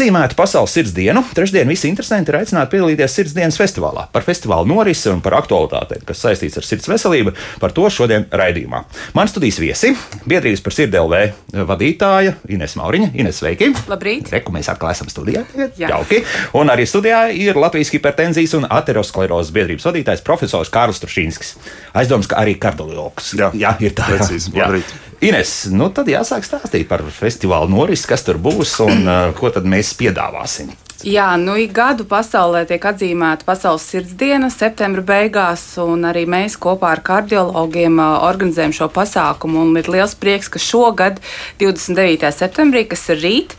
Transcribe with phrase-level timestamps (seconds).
[0.00, 4.06] atzīmētu Pasaules sirds dienu, trešdien visi interesanti ir aicināti piedalīties sirds dienas festivālā.
[4.14, 8.80] Par festivāla norisi un par aktualitātēm, kas saistīts ar sirds veselību, par to šodien raidījumā.
[9.18, 9.92] Man studijas viesi-
[10.30, 11.20] biedrības par sirdi LV
[11.68, 13.10] vadītāja Ines Mauriņa.
[13.12, 13.74] Ines, sveiki!
[13.92, 14.32] Labrīt!
[14.32, 15.44] Reku mēs atkal esam studijā.
[15.76, 15.90] Jā.
[15.92, 16.24] Jauki.
[16.54, 21.56] Un arī studijā ir Latvijas hipertenzijas un aterosklerozes biedrības vadītājs profesors Kārls Trušīnskis.
[21.92, 23.34] Aizdoms, ka arī kardiologs.
[23.36, 23.52] Jā.
[23.52, 24.08] Jā, ir tā.
[24.08, 24.56] Precīzi.
[24.56, 24.72] Jā.
[25.20, 29.66] Ines, nu tad jāsāk stāstīt par festivālu norisi, kas tur būs un uh, ko tad
[29.68, 30.72] mēs piedāvāsim.
[31.00, 36.58] Jā, nu ik gadu pasaulē tiek atzīmēta Pasaules sirds diena septembra beigās, un arī mēs
[36.60, 39.62] kopā ar kardiologiem organizējam šo pasākumu.
[39.64, 41.22] Un ir liels prieks, ka šogad,
[41.62, 42.28] 29.
[42.36, 43.54] septembrī, kas ir rīt,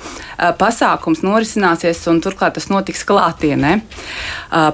[0.62, 3.80] pasākums norisināsies, un turklāt tas notiks klātienē.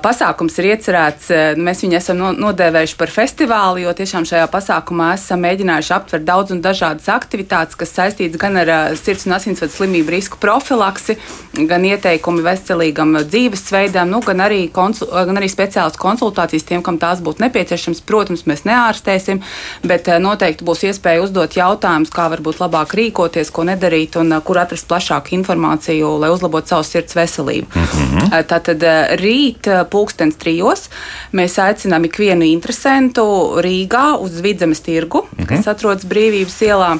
[0.03, 5.39] Pasākums ir iecerēts, mēs viņu esam no- nodēvējuši par festivālu, jo tiešām šajā pasākumā esam
[5.47, 10.35] mēģinājuši aptvert daudz un dažādas aktivitātes, kas saistītas gan ar sirds un asinsvadu slimību risku
[10.35, 11.15] profilaksi,
[11.55, 17.21] gan ieteikumi veselīgam dzīvesveidam, nu, gan, arī konsul, gan arī speciālas konsultācijas tiem, kam tās
[17.23, 18.03] būtu nepieciešams.
[18.07, 19.41] Protams, mēs neārstēsim,
[19.87, 24.43] bet eh, noteikti būs iespēja uzdot jautājumus, kā varbūt labāk rīkoties, ko nedarīt un eh,
[24.45, 27.67] kur atrast plašāku informāciju, lai uzlabotu savu sirds veselību.
[27.73, 28.47] Mm -hmm.
[28.47, 30.89] Tātad eh, rīt, eh, pulkstens trijos,
[31.33, 33.23] mēs aicinām ikvienu interesantu
[33.63, 35.47] Rīgā uz Vidzemes tirgu, mm -hmm.
[35.47, 36.97] kas atrodas Brīvības ielā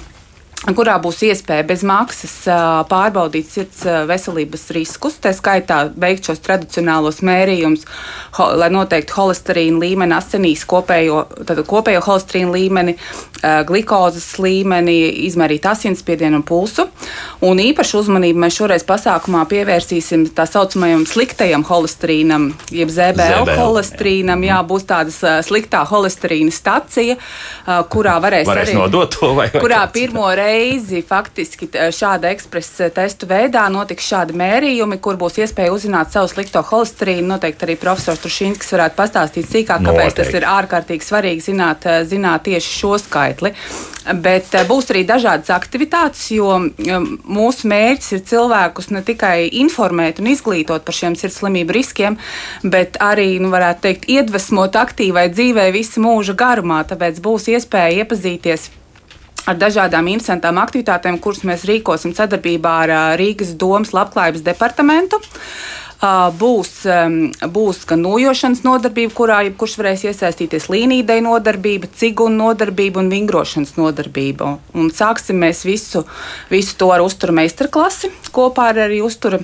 [0.66, 2.34] kurā būs iespēja bez maksas
[2.90, 7.86] pārbaudīt sirds veselības riskus, tā skaitā veikt šos tradicionālos mērījumus,
[8.58, 11.24] lai noteiktu holesterīna līmeni asinīs, kopējo,
[11.70, 12.96] kopējo holesterīna līmeni,
[13.42, 14.98] ā, glikozes līmeni,
[15.28, 16.88] izmērīt asinsspiedienu un pulsu.
[17.46, 24.46] Un īpašu uzmanību mēs šoreiz pasākumā pievērsīsim tā saucamajam sliktajam holesterīnam, jeb ZBL, ZBL, holesterīnam.
[24.48, 27.17] Jā, būs tādas ā, sliktā holesterīna stacija,
[27.94, 30.47] kurā varēs, Varēs arī, nodot to vai vai kurā pirmo reizi
[31.08, 36.62] faktiski t- šāda ekspresa testu veidā notiks šādi mērījumi, kur būs iespēja uzzināt savu slikto
[36.66, 37.28] holesterīnu.
[37.34, 40.38] Noteikti arī profesors Trušīnskis varētu pastāstīt sīkāk, kāpēc tas Noteikti.
[40.40, 43.54] ir ārkārtīgi svarīgi zināt, eh, zināt tieši šo skaitli.
[44.16, 46.56] Bet eh, būs arī dažādas aktivitātes, jo
[47.28, 52.18] mūsu mērķis ir cilvēkus ne tikai informēt un izglītot par šiem sirds slimību riskiem,
[52.64, 56.84] bet arī, nu, varētu teikt, iedvesmot aktīvai dzīvei visu mūža garumā.
[56.88, 58.70] Tāpēc būs iespēja iepazīties
[59.48, 65.22] ar dažādām interesantām aktivitātēm, kuras mēs rīkosim sadarbībā ar Rīgas domas labklājības departamentu.
[65.98, 66.72] Būs,
[67.56, 74.52] būs gan nojošanas nodarbība, kurā jebkurš varēs iesaistīties līnīdei nodarbība, cigunu nodarbība un vingrošanas nodarbība.
[74.78, 76.04] Un sāksim mēs visu,
[76.54, 79.42] visu to ar uzturu meistarklasi kopā ar arī uzturu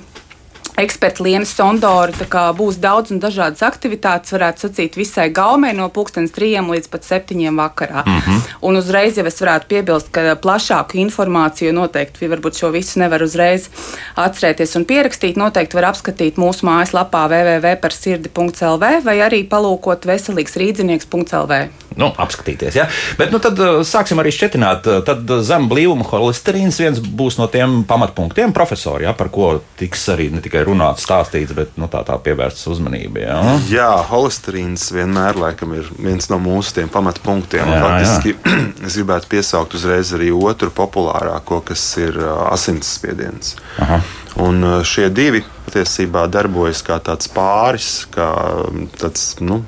[0.77, 1.11] eksperta.
[1.13, 6.89] Tā kā būs daudz un dažādas aktivitātes, varētu sacīt, visai gaumē no pulkstenes trījiem līdz
[6.89, 8.03] pat septiņiem vakarā.
[8.05, 8.39] Mm -hmm.
[8.61, 13.69] Un uzreiz jau es varētu piebilst, ka plašāku informāciju noteikti, varbūt šo visu nevar uzreiz
[14.15, 15.37] atcerēties un pierakstīt.
[15.37, 21.67] Noteikti var apskatīt mūsu mājaslapā www.parsirdi.lv vai arī palūkot veselīgsrīdzinieks.lv.
[21.95, 22.87] Nu, apskatīties, ja?
[23.17, 24.87] Bet nu, tad uh, sāksim arī šķietināt.
[24.89, 29.61] uh, Tad uh, zem blīvuma holesterīns viens būs no tiem pamatpunktiem, profesori, ja, par ko
[29.77, 33.23] tiks arī ne tikai runāts, stāstīts, bet nu, tā, tā pievērsts uzmanība.
[33.23, 33.37] Ja?
[33.69, 37.73] Jā, holesterīns vienmēr laikam, ir viens no mūsu tiem pamatpunktiem.
[37.73, 38.35] Jā, Faktiski
[38.87, 43.57] es gribētu piesaukt uzreiz arī otru populārāko, kas ir ā, asinsspiediens.
[43.83, 44.01] Aha.
[44.43, 48.27] Un ā, šie divi patiesībā darbojas kā tāds pāris, kā
[48.69, 49.61] mm, tāds, nu,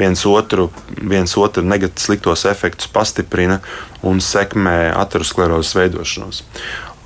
[0.00, 3.60] viens otru, viens otru negatīvos sliktos efektus pastiprina
[4.06, 6.42] un sekmē aterosklerozes veidošanos.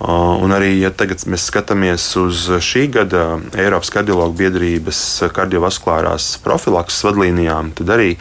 [0.01, 5.01] Uh, Un arī, ja tagad mēs skatāmies uz šī gada Eiropas kardiologu biedrības
[5.37, 8.15] kardiovaskulārās profilakses vadlīnijām, tad arī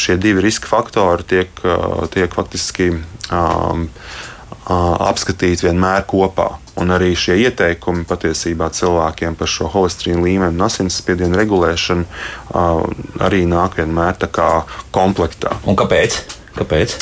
[0.00, 6.54] šie divi riska faktori tiek, uh, tiek faktiski um, uh, apskatīti vienmēr kopā.
[6.80, 12.84] Un arī šie ieteikumi patiesībā cilvēkiem par šo holesterīnu līmeni un asinsspiedienu regulēšanu uh,
[13.28, 14.50] arī nāk vienmēr tā kā
[14.88, 15.58] komplektā.
[15.68, 16.22] Un kāpēc?
[16.56, 16.96] kāpēc?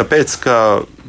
[0.00, 0.56] Tāpēc, ka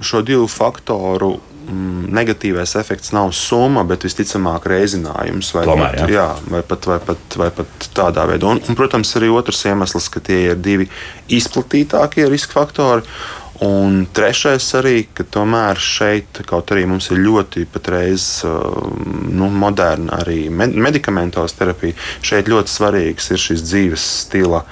[0.03, 1.39] šo divu faktoru
[1.71, 5.51] negatīvais efekts nav summa, bet visticamāk reizinājums.
[5.55, 6.07] Vai, Tomēr, pat, jā.
[6.17, 8.49] jā, vai, pat, vai, pat, vai pat tādā veidā.
[8.51, 10.89] Un, un, protams, arī otrs iemesls, ka tie ir divi
[11.31, 13.07] izplatītākie riska faktori.
[13.61, 18.87] Un trešais arī, ka tomēr šeit, kaut arī mums ir ļoti patreiz uh,
[19.29, 21.93] nu, moderna arī med medikamentos terapija,
[22.25, 24.63] šeit ļoti svarīgs ir šis dzīves stila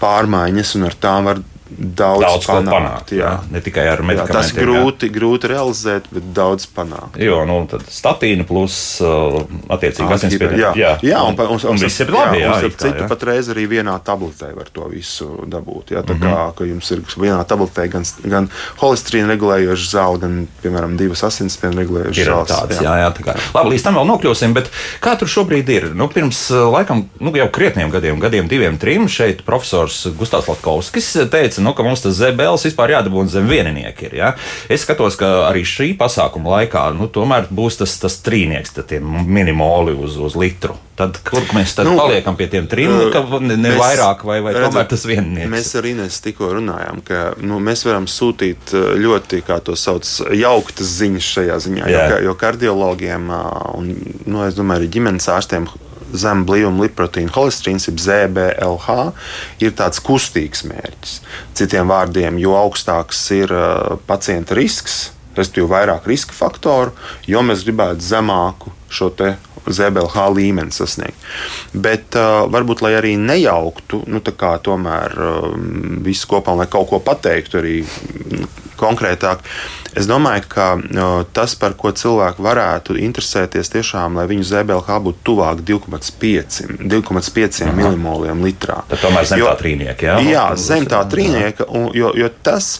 [0.00, 2.72] pārmaiņas, un ar tām var daudz, daudz panākt.
[2.72, 3.12] panākt.
[3.12, 3.18] Jā.
[3.18, 3.32] Jā.
[3.52, 4.34] Ne tikai ar Jā, medikamentiem.
[4.38, 7.18] tas ir grūti, grūti realizēt, bet daudz panākt.
[7.20, 10.60] Jo, nu, tad statīna plus uh, attiecīgi asinsspiediens.
[10.62, 12.40] Jā, jā, jā, un, un, un, un viss ir labi.
[12.40, 13.08] Jā, jā, kā, citu jā.
[13.10, 15.92] patreiz arī vienā tabletē var to visu dabūt.
[15.96, 16.24] Jā, tā Mhm.
[16.24, 18.48] kā ka jums ir vienā tabletē gan, gan
[18.80, 22.48] holesterīna regulējoša zāle, gan, piemēram, divas asinsspiediena regulējošas zāles.
[22.48, 23.36] tāds, jā, jā, tā kā.
[23.54, 24.70] Labi, līdz tam vēl nokļūsim, bet
[25.04, 25.88] kā tur šobrīd ir?
[25.94, 31.12] Nu, pirms uh, laikam, nu, jau krietniem gadiem, gadiem, diviem, trim, šeit profesors Gustavs Latkovskis
[31.30, 34.08] teica, nu, ka mums tas zebels vispār jādabūna zem vieninieki.
[34.10, 34.32] Ir, ja?
[34.68, 39.94] Es skatos, ka arī šī pasākuma laikā, nu, tomēr būs tas, tas trīnieks, tie minimoli
[39.98, 40.76] uz, uz litru.
[40.98, 44.54] Tad, kur mēs tad nu, paliekam pie tiem trim, ka ne, Mēs- vairāk vai, vai
[44.56, 45.46] tomēr tas viennieks?
[45.52, 50.02] Mēs ar Inês tikko runājām, ka nu, mēs varam sūtīt uh, ļoti, kā to sauc,
[50.34, 51.84] jauktas ziņas šajā ziņā.
[51.86, 52.08] Jo, Jā.
[52.10, 53.92] ka- jo kardiologiem uh, un,
[54.26, 55.68] nu, es domāju, arī ģimenes ārstiem.
[56.16, 58.96] Zem blīvuma lipoproteīna holesterīns, jeb ZBLH,
[59.64, 61.18] ir tāds kustīgs mērķis.
[61.58, 66.94] Citiem vārdiem, jo augstāks ir uh, pacienta risks, respektīvi vairāk riska faktoru,
[67.28, 69.10] jo mēs gribētu zemāku šo
[69.68, 71.26] ZBLH līmeni sasniegt.
[71.74, 77.60] Bet uh, varbūt, lai arī nejauktu, nu, tomēr um, visu kopā, lai kaut ko pateiktu
[77.60, 77.76] arī
[78.78, 79.42] konkrētāk,
[79.98, 80.68] es domāju, ka
[81.36, 88.44] tas, par ko cilvēki varētu interesēties, tiešām, lai viņu ZBLH būtu tuvāk 2,5 2,5 milimoliem
[88.46, 88.82] litrā.
[88.90, 90.18] Tad tomēr zem tā trīnieka, jā?
[90.28, 92.78] Jā, zem tā trīnieka, jo, jo tas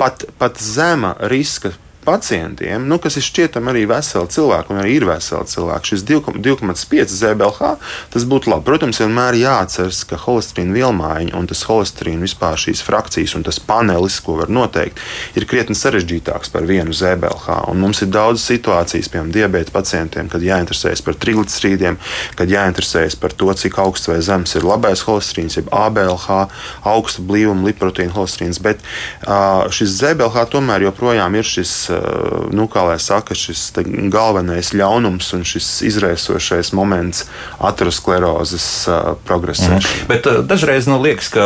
[0.00, 1.74] pat, pat zema riska
[2.04, 7.12] pacientiem, nu, kas ir šķietami arī veseli cilvēki, un arī ir veseli cilvēki, šis 2,5
[7.12, 7.72] ZBLH,
[8.14, 8.66] tas būtu labi.
[8.70, 14.20] Protams, vienmēr jāatceras, ka holesterīna vielmaiņa un tas holesterīna vispār šīs frakcijas un tas panelis,
[14.24, 15.00] ko var noteikt,
[15.36, 17.60] ir krietni sarežģītāks par vienu ZBLH.
[17.70, 22.00] Un mums ir daudz situācijas, piemēram, diabēta pacientiem, kad jāinteresējas par triglicerīdiem,
[22.38, 26.40] kad jāinteresējas par to, cik augsts vai zems ir labais holesterīns, jeb ABLH,
[26.88, 28.60] augsta blīvuma lipoproteīna holesterīns.
[28.62, 31.74] Bet uh, šis ZBLH tomēr joprojām ir šis,
[32.54, 33.70] nu, kā lai saka, šis
[34.12, 37.24] galvenais ļaunums un šis izraisošais moments
[37.62, 40.06] aterosklerozes uh, progresēšanā.
[40.10, 41.44] Bet uh, dažreiz nu, liekas, ka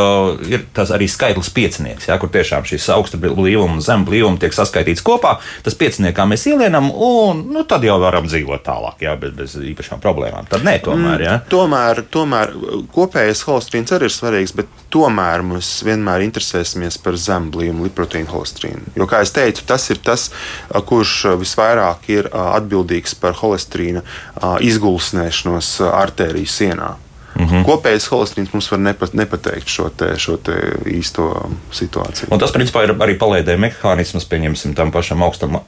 [0.49, 4.55] ir tas arī skaitlis piecinieks, ja, kur tiešām šīs augsta blīvuma un zem blīvuma tiek
[4.57, 5.37] saskaitīts kopā.
[5.67, 10.03] Tas pieciniekā mēs ielienam, un nu, tad jau varam dzīvot tālāk, ja, bez, bez īpašām
[10.05, 10.49] problēmām.
[10.51, 11.25] Tad nē, tomēr.
[11.25, 11.37] Ja.
[11.51, 12.55] Tomēr, tomēr
[12.95, 18.95] kopējais holesterīns arī ir svarīgs, bet tomēr mums vienmēr interesēsimies par zemblījumu lipoproteīnu holesterīnu.
[18.99, 20.29] Jo, kā jau teicu, tas ir tas,
[20.89, 24.05] kurš visvairāk ir atbildīgs par holesterīna
[24.65, 26.95] izgulsnēšanos a, artēriju sienā.
[27.35, 27.65] Mm -hmm.
[27.67, 30.53] Kopējais holesterīns mums var nepat, nepateikt šo, te, šo te
[30.87, 32.29] īsto situāciju.
[32.31, 35.61] Un tas, principā, ir arī palaidē mehānisms, pieņemsim, tam pašam augstam uh,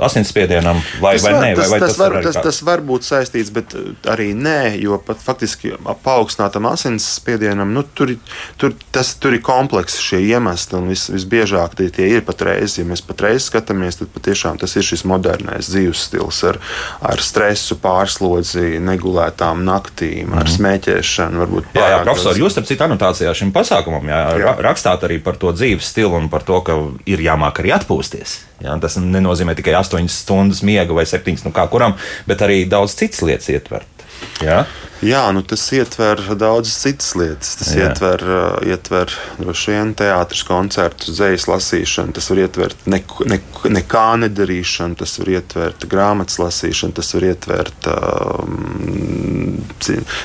[0.00, 2.42] asinsspiedienam, vai, Tas vai var, nē, vai, tas, vai tas, tas, var, var tas, kā-
[2.42, 3.80] tas var būt saistīts, bet uh,
[4.12, 5.72] arī nē, jo pat faktiski
[6.04, 8.14] paaugstinātam asinsspiedienam nu, tur,
[8.56, 10.78] tur, tas, tur ir komplekss šie iemesli.
[10.78, 12.78] un Vis, visbiežāk tie, tie ir patreiz.
[12.78, 16.58] Ja mēs patreiz skatāmies, tad patiešām tas ir šis modernais dzīves stils ar,
[17.02, 21.07] ar stresu, pārslodzi, negulētām naktīm, ar smēķēšanu.
[21.42, 24.20] Varbūt Jā, jā profesor, jūs starp citu anotācijā šim pasākumam Jā.
[24.40, 24.54] jā.
[24.64, 26.76] rakstāt arī par to dzīves stilu un par to, ka
[27.08, 28.38] ir jāmāk arī atpūsties.
[28.64, 31.96] Jā, tas nenozīmē tikai 8 stundas miega vai 7, nu kā kuram,
[32.28, 34.06] bet arī daudz citas lietas ietvert.
[34.42, 34.64] Jā?
[34.98, 37.52] Jā, nu tas ietver daudzas citas lietas.
[37.60, 37.86] Tas Jā.
[37.86, 44.06] ietver, uh, ietver droši vien teātris, koncertus, dzīslu lasīšanu, tas var ietvert neko, neko, nekā
[44.24, 49.60] nedarīšanu, tas var ietvert grāmatas lasīšanu, tas var ietvert um,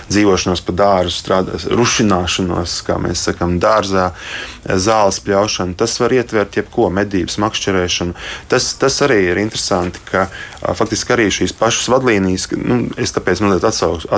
[0.10, 4.10] dzīvošanos pa dārzu, strādā- rušināšanos, kā mēs sakām, dārzā,
[4.66, 5.78] zāles pļaušanu.
[5.78, 8.18] Tas var ietvert jebko, medības, makšķerēšanu.
[8.50, 13.46] Tas, tas arī ir interesanti, ka uh, faktiski arī šīs pašas vadlīnijas, nu, es tāpēc
[13.46, 14.10] mazliet atsauk,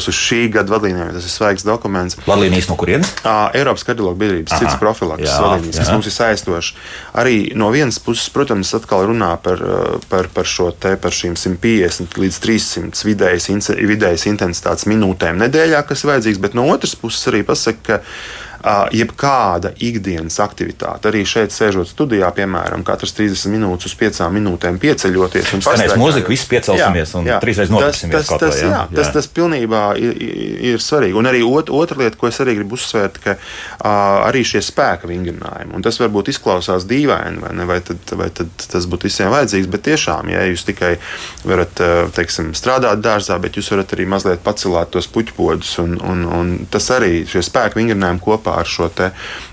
[0.00, 2.16] atsaukšos uz šī gada vadlīnijām, tas ir svaigs dokuments.
[2.26, 3.12] Vadlīnijas no kurienes?
[3.54, 6.74] Eiropas kardiologu biedrības Aha, cits profilakses jā, vadlīnijas, kas mums ir saistošas.
[7.20, 9.62] Arī no vienas puses, protams, atkal runā par,
[10.08, 13.50] par, par šo te, par šīm 150 līdz 300 vidējas,
[13.92, 18.02] vidējas intensitātes minūtēm nedēļā, kas ir vajadzīgs, bet no otras puses arī pasaka, ka
[18.94, 25.52] jebkāda ikdienas aktivitāte, arī šeit sēžot studijā, piemēram, katras 30 minūtes uz 5 minūtēm pieceļoties
[25.60, 28.70] Skanēs mūzika, visi piecelsimies un trīsreiz nopirksimies tas, tas, jā?
[28.70, 29.14] jā, tas, Jā.
[29.18, 30.20] tas pilnībā ir,
[30.74, 31.16] ir- svarīgi.
[31.18, 35.08] Un arī ot, otra lieta, ko es arī gribu uzsvērt, ka uh, arī šie spēka
[35.10, 39.30] vingrinājumi, un tas varbūt izklausās dīvaini, vai, ne, vai, tad, vai tad tas būtu visiem
[39.34, 40.94] vajadzīgs, bet tiešām, ja jūs tikai
[41.44, 41.82] varat
[42.16, 46.88] teiksim, strādāt dārzā, bet jūs varat arī mazliet pacelāt tos puķpodus, un, un, un tas
[46.96, 48.88] arī šie spēka vingrinājumi kopā kopā ar šo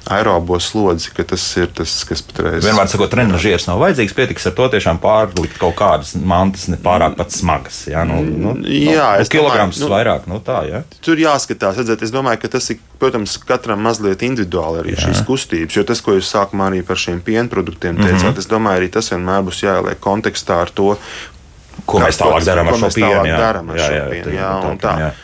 [0.07, 2.63] aerobo slodzi, ka tas ir tas, kas patreiz.
[2.63, 7.17] Vienmēr sakot, trenižieris nav vajadzīgs, pietiks ar to tiešām pārlikt kaut kādas mantas, ne pārāk
[7.19, 7.83] pat smagas.
[7.91, 10.83] Jā, nu, nu, jā nu, kilograms domāju, nu, vairāk, nu tā, jā.
[11.03, 15.09] Tur jāskatās, redzēt, es domāju, ka tas ir, protams, katram mazliet individuāli arī jā.
[15.09, 18.39] šīs kustības, jo tas, ko jūs sākumā arī par šiem pienproduktiem teicāt, mm -hmm.
[18.39, 20.95] es domāju, arī tas vienmēr būs jāieliek kontekstā ar to,
[21.85, 23.11] ko mēs tālāk darām ar šo pienu.
[23.11, 24.99] Jā, jā, jā, jā, jā, jā, un tā.
[25.03, 25.15] Jā.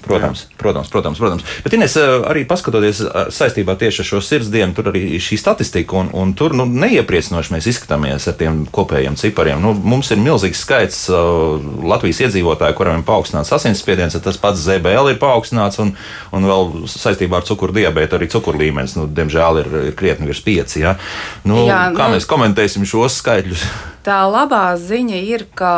[0.00, 1.44] Protams, protams, protams, protams.
[1.64, 5.98] Bet, Ines, eh, arī paskatoties eh, saistībā tieši ar šo sirdsdienu, tur arī šī statistika,
[6.00, 9.60] un, un tur nu, neiepriecinoši mēs izskatāmies ar tiem kopējiem cipariem.
[9.60, 15.12] Nu, mums ir milzīgs skaits uh, Latvijas iedzīvotāju, kuriem ir paaugstināts asinsspiediens, tas pats ZBL
[15.12, 15.92] ir paaugstināts, un,
[16.36, 20.42] un vēl saistībā ar cukuru diabētu arī cukuru līmenis, nu, diemžēl, ir, ir krietni virs
[20.46, 20.76] 5.
[20.80, 20.96] Ja?
[21.44, 22.16] Nu, Jā, kā nu...
[22.16, 23.68] mēs komentēsim šos skaitļus?
[24.00, 25.70] Tā labā ziņa ir, ka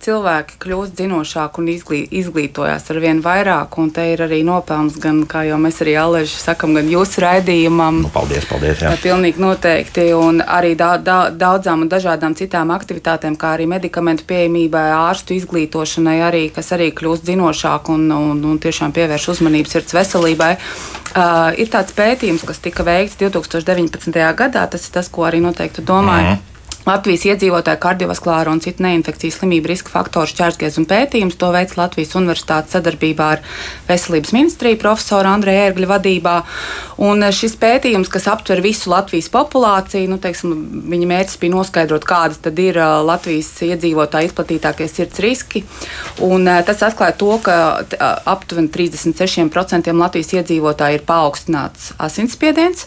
[0.00, 5.18] cilvēki kļūst zinošāki un izglī, izglītojas ar vien vairāk, un te ir arī nopelns gan,
[5.28, 8.00] kā jau mēs arī Aleži sakam, gan jūsu raidījumam.
[8.06, 8.80] Nu, paldies, paldies.
[8.80, 8.94] Jā.
[9.02, 14.86] Pilnīgi noteikti, un arī da, da, daudzām un dažādām citām aktivitātēm, kā arī medikamentu pieejamībai,
[14.96, 20.54] ārstu izglītošanai, arī, kas arī kļūst zinošāk un, un, un tiešām pievērš uzmanību sirds veselībai.
[21.12, 24.16] Uh, ir tāds pētījums, kas tika veikts 2019.
[24.36, 26.38] gadā, tas ir tas, ko arī noteikti domāju.
[26.38, 26.55] Mm.
[26.86, 31.34] Latvijas iedzīvotāju kardiovaskulāro un citu neinfekciju slimību riska faktoru šķērsgriez un pētījums.
[31.40, 33.42] To veids Latvijas Universitātes sadarbībā ar
[33.88, 36.36] Veselības ministriju profesoru Andreju Ērgļu vadībā.
[37.08, 40.54] Un šis pētījums, kas aptver visu Latvijas populāciju, nu, teiksim,
[40.94, 45.66] viņa mērķis bija noskaidrot, kādas tad ir Latvijas iedzīvotāju izplatītākie sirds riski.
[46.22, 47.58] Un, tas atklāja to, ka
[48.30, 52.86] aptuveni 36% Latvijas iedzīvotāju ir paaugstināts asinsspiediens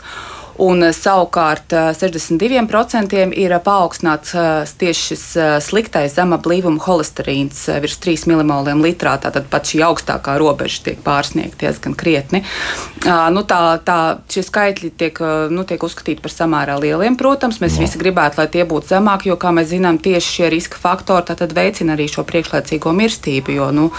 [0.60, 5.24] un eh, savukārt 62% eh, ir paaugstināts eh, tieši šis
[5.64, 9.16] sliktais zema blīvuma holesterīns virs 3 mmol litrā.
[9.22, 12.44] Tātad pat šī augstākā robeža tiek pārsniegta diezgan krietni.
[13.06, 15.22] Nu, tā, tā, šie skaitļi tiek,
[15.54, 17.16] nu, tiek uzskatīti par samērā lieliem.
[17.20, 17.86] Protams, mēs no.
[17.86, 21.96] visi gribētu, lai tie būtu zemāki, jo, kā mēs zinām, tieši šie riska faktori veicina
[21.96, 23.56] arī šo priekšlaicīgo mirstību.
[23.56, 23.90] Jo, nu,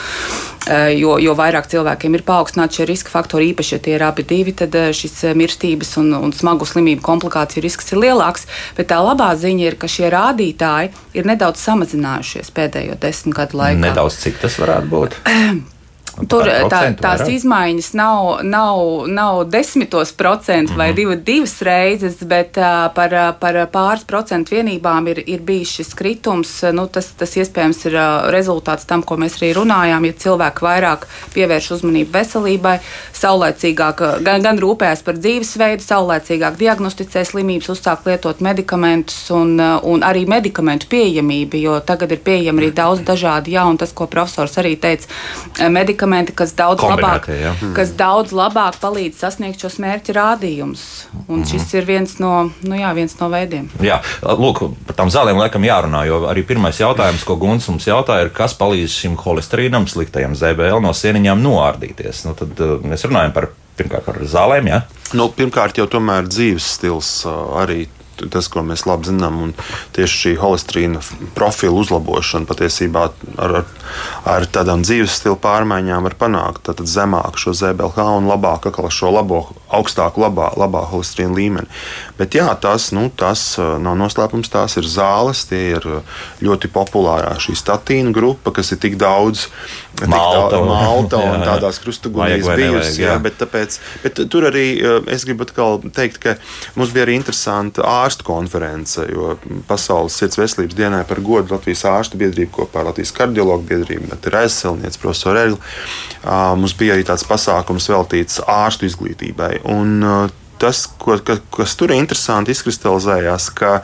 [0.69, 4.55] jo, jo vairāk cilvēkiem ir paaugstināti šie riska faktori, īpaši, ja tie ir abi divi,
[4.57, 9.67] tad šis mirstības un, un smagu slimību komplikāciju risks ir lielāks, bet tā labā ziņa
[9.67, 13.85] ir, ka šie rādītāji ir nedaudz samazinājušies pēdējo desmit gadu laikā.
[13.89, 15.21] Nedaudz cik tas varētu būt?
[16.29, 17.33] Tur tā, tās vairāk?
[17.39, 20.97] izmaiņas nav, nav, nav desmitos procentu vai mm -hmm.
[20.97, 26.63] divu, divas reizes, bet uh, par, par pāris procentu vienībām ir, ir bijis šis kritums.
[26.73, 30.07] Nu, tas, tas iespējams ir uh, rezultāts tam, ko mēs arī runājām.
[30.07, 32.79] Ja cilvēki vairāk pievērš uzmanību veselībai,
[33.15, 40.27] saulēcīgāk gan, gan rūpējas par dzīvesveidu, saulēcīgāk diagnosticē slimības, uzsāk lietot medikamentus un, un arī
[40.27, 45.07] medikamentu pieejamību, jo tagad ir pieejami arī daudz dažādi jauni, tas, ko profesors arī teica,
[45.69, 47.53] medikamenti medikamenti, kas daudz, labāk, jā.
[47.77, 50.85] kas daudz labāk palīdz sasniegt šos mērķu rādījumus.
[51.31, 53.71] Un šis ir viens no, nu jā, viens no veidiem.
[53.85, 58.27] Jā, lūk, par tām zālēm laikam jārunā, jo arī pirmais jautājums, ko Guns mums jautāja,
[58.27, 62.27] ir, kas palīdz šim holesterīnam, sliktajam ZBL no sieniņām noārdīties.
[62.27, 63.51] Nu, tad uh, mēs runājam par
[63.81, 64.69] pirmkārt par zālēm.
[64.71, 64.83] Ja?
[65.17, 67.87] Nu, pirmkārt, jau tomēr dzīves stils uh, arī
[68.33, 69.55] tas, ko mēs labi zinām, un
[69.97, 71.03] tieši šī holesterīna
[71.37, 73.71] profila uzlabošana patiesībā ar, ar,
[74.35, 80.23] ar tādām dzīves stila pārmaiņām var panākt zemāku šo ZBLH un labāku šo labo, augstāku
[80.25, 81.81] labā, labā holesterīna līmeni.
[82.19, 86.71] Bet jā, tas, nu, tas uh, nav noslēpums, tās ir zāles, tie ir uh, ļoti
[86.73, 89.47] populārā šī statīna grupa, kas ir tik daudz
[90.01, 93.03] Malta, tā, Malta un tādās krustagunīs bijusi.
[93.03, 96.37] Jā, bet, tāpēc, bet tur arī uh, es gribu teikt, ka
[96.79, 99.37] mums bija arī interesanta ārstu konference, jo
[99.69, 104.27] Pasaules sirds veselības dienai par godu Latvijas ārstu biedrību kopā ar Latvijas kardiologu biedrību, bet
[104.27, 105.57] ir aizselniec profesor Erli.
[106.25, 109.61] Uh, mums bija arī tāds pasākums veltīts ārstu izglītībai.
[109.71, 110.03] Un,
[110.61, 113.81] tas, ko, ka, kas tur interesanti izkristalizējās, ka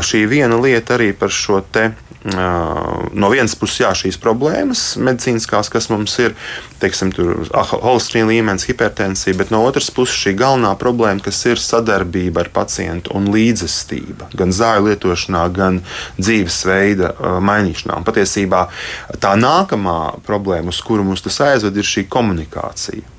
[0.00, 1.90] šī viena lieta arī par šo te.
[2.26, 6.34] No vienas puses, jā, šīs problēmas medicīniskās, kas mums ir,
[6.82, 12.50] teiksim, holesterīna līmenis, hipertensija, bet no otras puses šī galvenā problēma, kas ir sadarbība ar
[12.56, 15.82] pacientu un līdzestība gan zāļu lietošanā, gan
[16.18, 17.14] dzīvesveida
[17.46, 18.00] mainīšanā.
[18.00, 18.66] Un patiesībā
[19.22, 23.15] tā nākamā problēma, uz kuru mums tas aizved, ir šī komunikācija.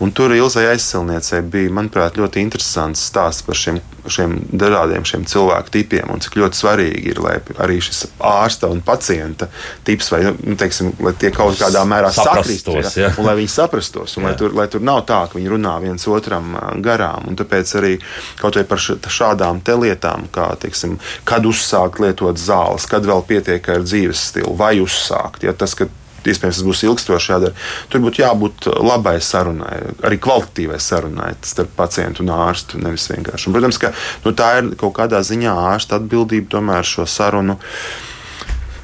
[0.00, 5.74] Un tur Ilzai aizsilniecei bija, manuprāt, ļoti interesants stāsts par šiem, šiem dažādiem šiem cilvēku
[5.74, 9.50] tipiem un cik ļoti svarīgi ir, lai arī šis ārsta un pacienta
[9.86, 14.16] tips, vai, nu, teiksim, lai tie kaut kādā mērā saprastos, ja, un lai viņi saprastos,
[14.16, 14.30] un jā.
[14.30, 17.28] lai tur, lai tur nav tā, ka viņi runā viens otram garām.
[17.30, 17.94] Un tāpēc arī
[18.40, 18.80] kaut vai par
[19.20, 20.98] šādām te lietām, kā, teiksim,
[21.28, 25.44] kad uzsākt lietot zāles, kad vēl pietiek ar dzīves stilu, vai uzsākt.
[25.46, 25.90] Ja, tas, ka
[26.26, 27.56] iespējams tas būs ilgstoši jādara.
[27.92, 32.80] Tur būtu jābūt labai sarunai, arī kvalitatīvai sarunai starp pacientu un ārstu.
[32.82, 33.48] Nevis vienkārši.
[33.48, 33.94] Un, protams, ka
[34.26, 37.58] nu, tā ir kaut kādā ziņā ārsta atbildība tomēr šo sarunu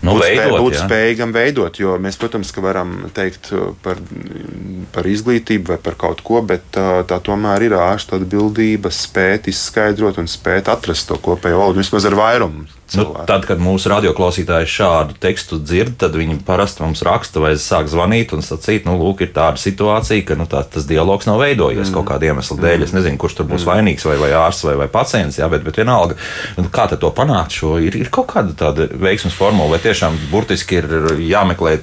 [0.06, 1.80] nu, būt, veidot, spēj, būt spējīgam veidot.
[1.80, 3.50] Jo mēs, protams, ka varam teikt
[3.84, 4.00] par,
[4.94, 10.20] par izglītību vai par kaut ko, bet tā, tā tomēr ir ārsta atbildība spēt izskaidrot
[10.22, 12.66] un spēt atrast to kopējo valodu vismaz ar vairumu.
[12.94, 17.88] Nu, tad, kad mūsu radioklausītāji šādu tekstu dzird, tad viņi parasti mums raksta vai sāk
[17.90, 21.88] zvanīt un sacīt, nu, lūk, ir tāda situācija, ka nu, tā, tas dialogs nav veidojies
[21.88, 21.94] mm.
[21.96, 22.84] kaut kāda iemesla dēļ.
[22.86, 23.72] Es nezinu, kurš tur būs mm.
[23.72, 26.18] vainīgs, vai, vai ārsts vai, vai pacients, jā, bet, bet vienalga,
[26.60, 30.78] nu, kā to panākt, šo ir, ir kaut kāda tāda veiksmes formula, vai tiešām burtiski
[30.78, 31.74] ir jāmeklē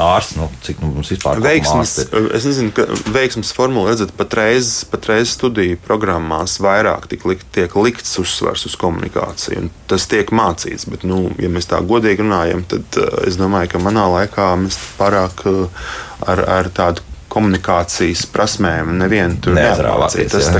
[0.00, 1.94] ārsts, nu, cik nu, mums vispār veiksmes,
[2.38, 8.16] es nezinu, ka veiksmes formula, redzat, patreiz, patreiz studiju programmās vairāk tik likt, tiek likts
[8.22, 9.68] uzsvars uz komunikāciju.
[9.90, 10.86] Tas tiek mācīts.
[10.92, 14.80] Bet, nu, ja mēs tā godīgi runājam, tad uh, es domāju, ka manā laikā mēs
[14.98, 15.86] pārāk uh,
[16.26, 17.04] ar, ar tādu
[17.38, 20.28] komunikācijas prasmēm nevienu tur neapmācīja.
[20.34, 20.50] Tas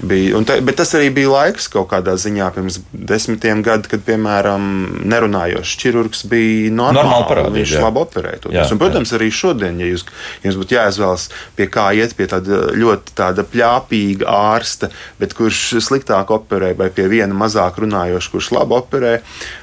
[0.00, 0.40] bija.
[0.48, 4.64] Te, bet tas arī bija laiks kaut kādā ziņā pirms desmitiem gadiem, kad, piemēram,
[5.10, 7.58] nerunājošs ķirurgs bija normāli parādīt.
[7.60, 7.84] Viņš jā.
[7.84, 8.54] labi operēja to.
[8.54, 9.20] Un, protams, jā.
[9.20, 10.06] arī šodien, ja jūs,
[10.44, 11.28] jums būtu jāizvēlas,
[11.58, 14.90] pie kā iet pie tāda ļoti tāda pļāpīga ārsta,
[15.20, 19.16] bet kurš sliktāk operē, vai pie viena mazāk runājoša, kurš labi operē,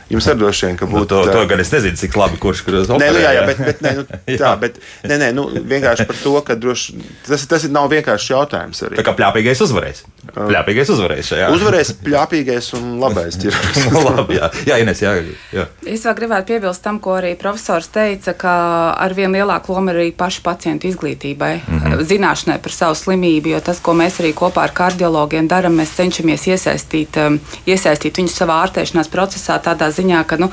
[0.07, 1.03] Jums ir droši vien, ka būtu.
[1.03, 3.09] Nu, to, to gan es nezinu, cik labi kurš kur uz operē.
[3.09, 4.05] Nē, nu, jā, jā, bet, bet, nē, nu,
[4.41, 6.95] tā, bet, nē, nē, nu, vienkārši par to, ka droši,
[7.27, 8.83] tas, tas nav vienkārši jautājums.
[8.87, 8.99] Arī.
[8.99, 10.05] Tā kā pļāpīgais uzvarēs.
[10.35, 11.47] Pļāpīgais uzvarēs šajā.
[11.55, 13.87] Uzvarēs pļāpīgais un labais ķirurgs.
[13.93, 15.13] nu, labi, jā, jā, Ines, jā,
[15.53, 15.65] jā.
[15.87, 18.53] Es vēl gribētu piebilst tam, ko arī profesors teica, ka
[18.97, 22.03] ar vien lielāku lomu ir arī pašu pacientu izglītībai, mm -hmm.
[22.11, 26.47] zināšanai par savu slimību, jo tas, ko mēs arī kopā ar kardiologiem darām, mēs cenšamies
[26.47, 30.51] iesaistīt, um, iesaistīt viņus savā ārstēšanās procesā tādā ziņā, ka nu,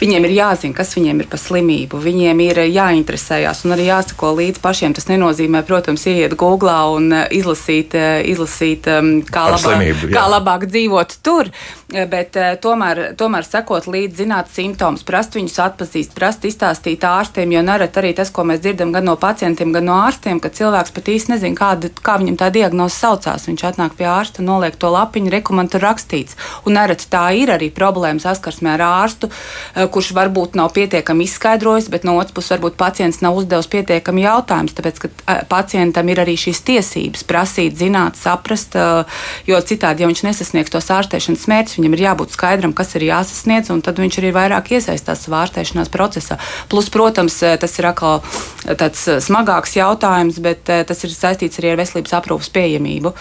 [0.00, 4.60] viņiem ir jāzina, kas viņiem ir pa slimību, viņiem ir jāinteresējas un arī jāsako līdzi
[4.60, 4.94] pašiem.
[4.94, 10.24] Tas nenozīmē, protams, ieiet Google un uh, izlasīt, uh, izlasīt um, kā, labā, slimību, kā
[10.30, 11.50] labāk dzīvot tur,
[12.10, 17.62] bet uh, tomēr, tomēr sekot līdzi, zināt simptomus, prast viņus atpazīst, prast izstāstīt ārstiem, jo
[17.66, 21.10] nereti arī tas, ko mēs dzirdam gan no pacientiem, gan no ārstiem, ka cilvēks pat
[21.12, 23.46] īsti nezina, kāda, kā viņam tā diagnoze saucās.
[23.48, 26.36] Viņš atnāk pie ārsta, noliek to lapiņu, rekomendāciju rakstīts.
[26.66, 29.30] Un nereti tā ir arī problēma saskarsmē ar ārstu,
[29.74, 34.76] kurš varbūt nav pietiekami izskaidrojis, bet no otras puses varbūt pacients nav uzdevis pietiekami jautājumus,
[34.76, 38.76] tāpēc ka pacientam ir arī šīs tiesības prasīt, zināt, saprast,
[39.48, 43.70] jo citādi, ja viņš nesasniegs tos ārstēšanas mērķus, viņam ir jābūt skaidram, kas ir jāsasniedz,
[43.74, 46.38] un tad viņš arī vairāk iesaistās savā ārstēšanās procesā.
[46.72, 48.22] Plus, protams, tas ir atkal
[48.80, 53.12] tāds smagāks jautājums, bet tas ir saistīts arī ar veselības aprūpas pieejamību,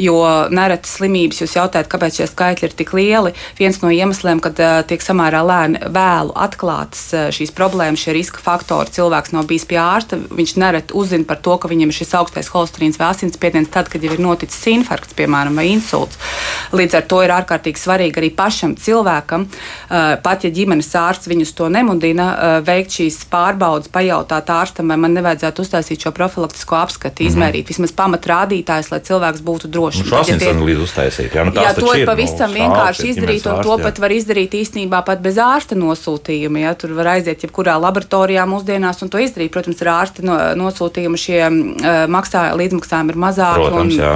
[0.00, 0.18] jo
[0.52, 3.34] nereti slimības jūs jautājat, kāpēc šie skaitļi ir tik lieli.
[3.58, 9.34] Viens no iemesliem, kad tiek samērā lēni vēlu atklātas šīs problēmas, šie riska faktori, cilvēks
[9.36, 13.00] nav bijis pie ārsta, viņš nereti uzzina par to, ka viņam ir šis augstais holesterīns
[13.00, 16.18] vai asinsspiediens tad, kad jau ir noticis infarkts, piemēram, vai insults.
[16.72, 19.46] Līdz ar to ir ārkārtīgi svarīgi arī pašam cilvēkam,
[20.22, 25.64] pat ja ģimenes ārsts viņus to nemudina, veikt šīs pārbaudas, pajautāt ārstam, vai man nevajadzētu
[25.64, 27.30] uztaisīt šo profilaktisko apskati, Mhm.
[27.30, 30.02] izmērīt vismaz pamatrādītājus, lai cilvēks būtu drošs.
[30.04, 31.34] Nu, šo asinsanalīzi uztaisīt.
[31.34, 35.04] Jā, nu, Jā, to ir pavisam nu, vienkārši izdarīt, un to pat var izdarīt īstenībā
[35.04, 36.58] pat bez ārsta nosūtījuma.
[36.64, 36.74] Ja?
[36.74, 39.50] Tur var aiziet jebkurā laboratorijā mūsdienās un to izdarīt.
[39.50, 43.66] Protams, ar ārsta no, nosūtījumu šie uh, maksā, līdzmaksājumi ir mazāki.
[43.66, 44.12] Protams, un, jā.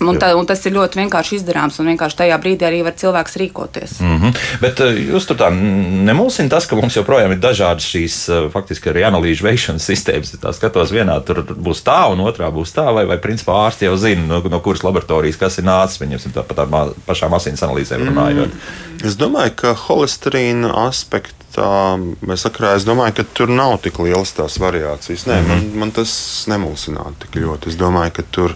[0.00, 3.36] Un, tā, un tas ir ļoti vienkārši izdarāms, un vienkārši tajā brīdī arī var cilvēks
[3.42, 3.98] rīkoties.
[4.00, 4.38] Mm -hmm.
[4.60, 8.90] Bet uh, jūs tur tā nemulsina tas, ka mums joprojām ir dažādas šīs uh, faktiski
[8.90, 10.32] arī analīžu veikšanas sistēmas.
[10.42, 13.96] Tā skatos, vienā tur būs tā, un otrā būs tā, vai, vai principā ārsti jau
[13.96, 16.00] zina, no, no kuras laboratorijas kas ir nācis.
[16.00, 18.48] Viņiem tā par tādām pašām asins analīzēm runājot.
[18.48, 19.06] Mm.
[19.06, 21.98] Es domāju, ka holesterīna aspekts tā
[22.40, 25.26] sakarā es domāju, ka tur nav tik lielas tās variācijas.
[25.28, 25.48] Nē, mm -hmm.
[25.48, 26.12] man, man tas
[26.48, 27.68] nemulsinātu tik ļoti.
[27.68, 28.54] Es domāju, ka tur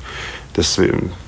[0.53, 0.79] tas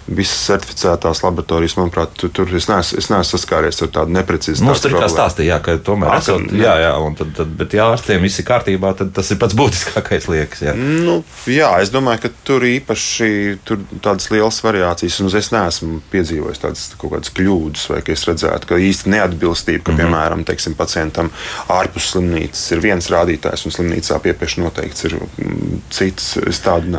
[0.09, 4.67] visas certificētās laboratorijas, manuprāt, tur, tur es, neesmu, es neesmu saskāries ar tādu neprecizitāti.
[4.67, 6.75] Mums tur tā stāstīja, ka tomēr Ak, esot, jā.
[6.83, 10.63] jā, tad, tad, bet ja ārstiem viss ir kārtībā, tad tas ir pats būtiskākais liekas.
[10.65, 10.75] Jā.
[10.79, 11.19] Nu,
[11.51, 13.31] jā, es domāju, ka tur īpaši
[13.69, 18.25] tur tādas lielas variācijas, un es neesmu piedzīvojis tādas kaut kādas kļūdas, vai ka es
[18.29, 20.05] redzētu, ka īsti neatbilstība, ka, mm -hmm.
[20.05, 21.31] piemēram, teiksim, pacientam
[21.69, 26.35] ārpus slimnīcas ir viens rādītājs, un slimnīcā piepieši noteikts ir mm, cits.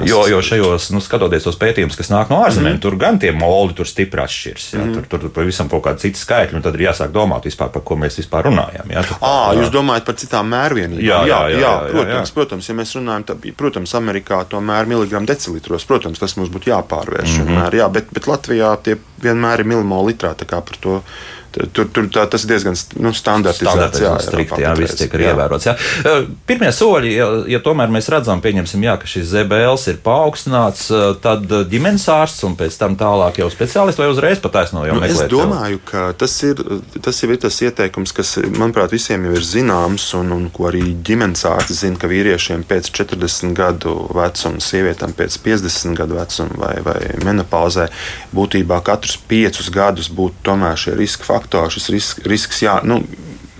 [0.05, 2.81] Jo, jo šajos, nu, skatoties tos pētījumus, kas nāk no ārzemēm, mm -hmm.
[2.83, 4.67] tur gan tie moldi tur stipri atšķiras.
[4.73, 4.93] Mm -hmm.
[4.93, 7.83] Tur, tur, tur pavisam kaut kāda cita skaitļa, un tad ir jāsāk domāt, vispār, par
[7.83, 8.91] ko mēs vispār runājam.
[8.93, 11.05] Jā, tur, À, jūs domājat par citām mērvienībām?
[11.05, 12.33] Jā, jā, jā, jā, jā, protams, jā.
[12.33, 16.69] protams, ja mēs runājam, tad, protams, Amerikā to mēr miligramu decilitros, protams, tas mums būtu
[16.69, 17.37] jāpārvērš.
[17.37, 17.63] Mm -hmm.
[17.63, 20.35] mēr, jā, bet, bet Latvijā tie vienmēr ir milimolitrā.
[20.49, 21.01] Par to
[21.49, 24.01] Tur, tur tā, tas ir diezgan nu, standartizēts.
[24.03, 25.65] Jā, strikti, jā, viss tiek arī ievērots.
[25.65, 25.73] Jā.
[26.49, 30.87] Pirmie soļi, ja, ja tomēr mēs redzam, pieņemsim, jā, ka šis ZBLs ir paaugstināts,
[31.23, 35.25] tad ģimenes ārsts un pēc tam tālāk jau speciālists vai uzreiz pataisno jau nu, meklēt?
[35.25, 36.61] Es domāju, ka tas ir,
[37.01, 41.45] tas ir tas ieteikums, kas, manuprāt, visiem jau ir zināms un, un ko arī ģimenes
[41.49, 46.97] ārsts zina, ka vīriešiem pēc 40 gadu vecuma, sievietēm pēc 50 gadu vecuma vai, vai
[47.25, 47.89] menopauzē
[48.35, 53.01] būtībā katrus piecus gadus būtu tomēr šie riska faktori faktori, šis risks, risks jā, nu,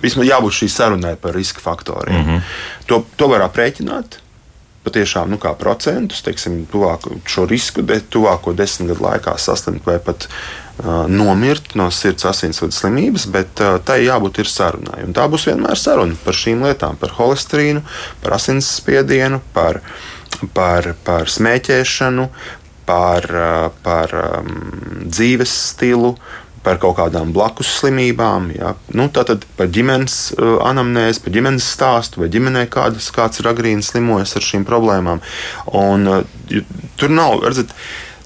[0.02, 2.16] vismaz jābūt šī sarunai par riska faktoriem.
[2.16, 2.40] Mm -hmm.
[2.86, 4.20] to, to var aprēķināt.
[4.80, 9.98] Patiešām, nu, kā procentus, teiksim, tuvāko, šo risku de, tuvāko desmit gadu laikā saslimt vai
[9.98, 15.04] pat uh, nomirt no sirds asinsvadu slimības, bet uh, tai jābūt ir sarunai.
[15.04, 17.82] Un tā būs vienmēr saruna par šīm lietām, par holesterīnu,
[18.22, 19.80] par asinsspiedienu, par,
[20.54, 22.28] par, par smēķēšanu,
[22.86, 24.48] par, uh, par um,
[25.04, 26.16] dzīves stilu,
[26.64, 28.74] par kaut kādām blakus slimībām, ja?
[28.96, 33.84] nu, tātad par ģimenes uh, anamnēzi, par ģimenes stāstu, vai ģimenē kādas, kāds ir agrīni
[33.86, 35.24] slimojis ar šīm problēmām.
[35.80, 36.62] Un, uh,
[37.00, 37.74] tur nav, redzat,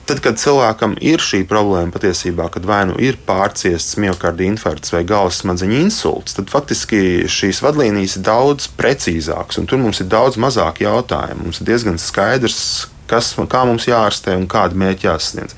[0.05, 5.01] Tad, kad cilvēkam ir šī problēma patiesībā, kad vai nu ir pārciests miocarda infarkts vai
[5.09, 10.37] galvas smadzeņu insults, tad faktiski šīs vadlīnijas ir daudz precīzākas un tur mums ir daudz
[10.37, 11.47] mazāk jautājumu.
[11.47, 12.61] Mums ir diezgan skaidrs,
[13.11, 15.57] kas, kā mums jārastē un kāda mērķa jāsasniedz.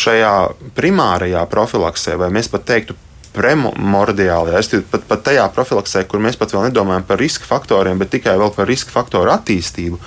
[0.00, 0.34] Šajā
[0.78, 2.96] primārajā profilaksē, vai mēs pat teiktu,
[3.34, 8.10] premordiālajā, es pat, pat tajā profilaksē, kur mēs pat vēl nedomājam par riska faktoriem, bet
[8.16, 10.00] tikai par riska faktoru attīstību,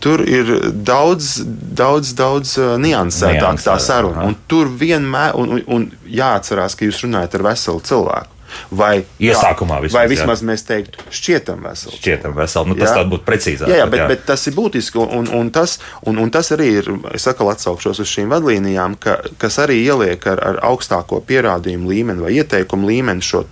[0.00, 1.40] tur ir daudz,
[1.76, 4.28] daudz, daudz uh, niansētāk tā saruna.
[4.30, 8.39] Un tur vienmēr, un, un, un jāatcerās, ka jūs runājat ar veselu cilvēku.
[8.70, 10.48] Vai, Iesākumā vismaz, vai vismaz jā.
[10.50, 11.98] mēs teiktu, šķietam veseli.
[12.00, 12.72] Šķietam veseli.
[12.72, 13.04] Nu, tas jā?
[13.12, 13.72] būtu precīzāk.
[13.72, 14.08] Jā, jā, bet, jā.
[14.12, 15.00] bet tas ir būtiski.
[15.00, 19.18] Un, un, tas, un, un tas arī ir, es atkal atsaukšos uz šīm vadlīnijām, ka,
[19.40, 23.44] kas arī ieliek ar, ar augstāko pierādījumu līmeni vai ieteikumu līmeni šo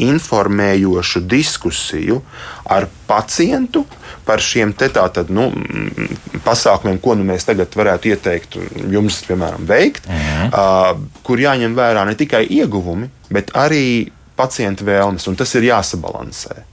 [0.00, 2.20] informējošu diskusiju
[2.70, 3.84] ar pacientu
[4.24, 5.48] par šiem te tātad, nu,
[6.44, 8.58] pasākumiem, ko nu mēs tagad varētu ieteikt
[8.92, 10.52] jums, piemēram, veikt, mm -hmm.
[10.52, 14.10] uh, kur jāņem vērā ne tikai ieguvumi, bet arī
[14.40, 16.64] pacienta vēlmes, un tas ir jāsabalansē.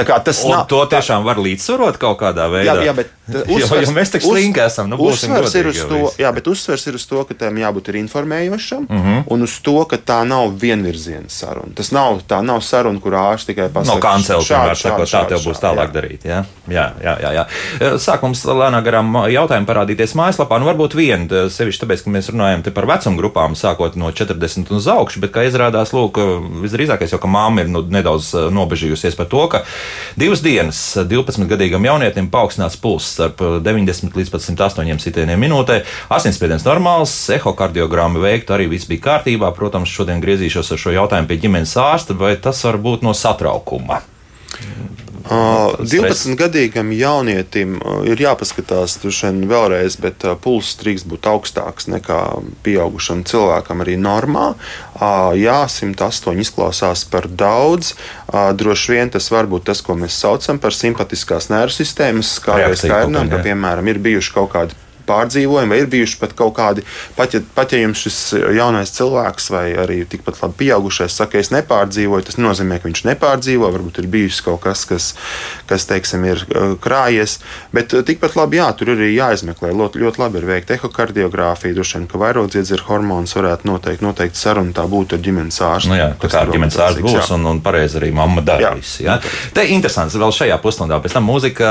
[0.00, 2.78] Tas nav, to tiešām tā, var līdzsvarot kaut kādā veidā.
[2.78, 3.10] Jā, jā bet
[3.56, 4.90] uzsvers, jo, jo mēs tik slinki esam.
[4.90, 8.86] Nu, uzsvers, ir uz to, jā, bet uzsvers ir uz to, ka tam jābūt informējošam
[8.88, 9.08] uh mhm.
[9.08, 9.22] -huh.
[9.26, 11.74] un uz to, ka tā nav vienvirziena saruna.
[11.74, 15.44] Tas nav, tā nav saruna, kur ārsts tikai pasakā, no kancela vienmēr saka, tā tev
[15.44, 15.94] būs tālāk jā.
[15.94, 16.24] darīt.
[16.24, 16.44] Jā?
[16.68, 17.44] Jā, jā, jā, jā.
[17.98, 20.58] Sāk mums lēnām garām jautājumi parādīties mājaslapā.
[20.60, 24.88] Nu, varbūt viena, sevišķi tāpēc, ka mēs runājam par vecuma grupām, sākot no 40 uz
[24.90, 26.20] augšu, bet kā izrādās, lūk,
[26.64, 29.62] visdrīzākais jau, ka māma ir nu, nedaudz nobežījusies par to, ka
[30.20, 35.82] divas dienas 12-gadīgam jaunietim paaugstināts pulss starp 90 līdz 108 sitieniem minūtē.
[36.12, 39.52] Asinsspiediens normāls, ehokardiogramma veikta, arī viss bija kārtībā.
[39.56, 44.00] Protams, šodien griezīšos ar šo jautājumu pie ģimenes ārsta, vai tas var būt no satraukuma.
[45.30, 47.76] 12-gadīgam jaunietim
[48.08, 52.20] ir jāpaskatās vien vēlreiz, bet pulss drīkst būt augstāks nekā
[52.66, 54.50] pieaugušam cilvēkam arī normā.
[55.38, 57.94] Jā, 108 izklausās par daudz.
[58.30, 63.42] Droši vien tas var būt tas, ko mēs saucam par simpatiskās nervu sistēmas skārienām, ka,
[63.46, 64.78] piemēram, ir bijuši kaut kādi
[65.10, 66.86] pārdzīvojumi, vai ir bijuši pat kaut kādi,
[67.18, 68.18] pat ja, pat ja jums šis
[68.56, 73.70] jaunais cilvēks vai arī tikpat labi pieaugušais saka, es nepārdzīvoju, tas nozīmē, ka viņš nepārdzīvo,
[73.74, 75.10] varbūt ir bijis kaut kas, kas,
[75.70, 77.38] kas teiksim, ir uh, krājies,
[77.74, 79.72] bet uh, tikpat labi, jā, tur arī jāizmeklē.
[79.80, 84.74] Ļoti, ļoti labi ir veikta ehokardiogrāfija, droši vien, ka vairodziedzera hormonus varētu noteikt, noteikti saruna
[84.76, 85.92] tā būtu ar ģimenes ārstu.
[85.92, 88.98] Nu jā, tā kā ar ģimenes ārstu būs, un, un pareizi arī mamma darīs.
[89.02, 89.18] Jā.
[89.20, 89.32] Jā.
[89.56, 91.70] Te interesants vēl šajā pusstundā, pēc tam mūzika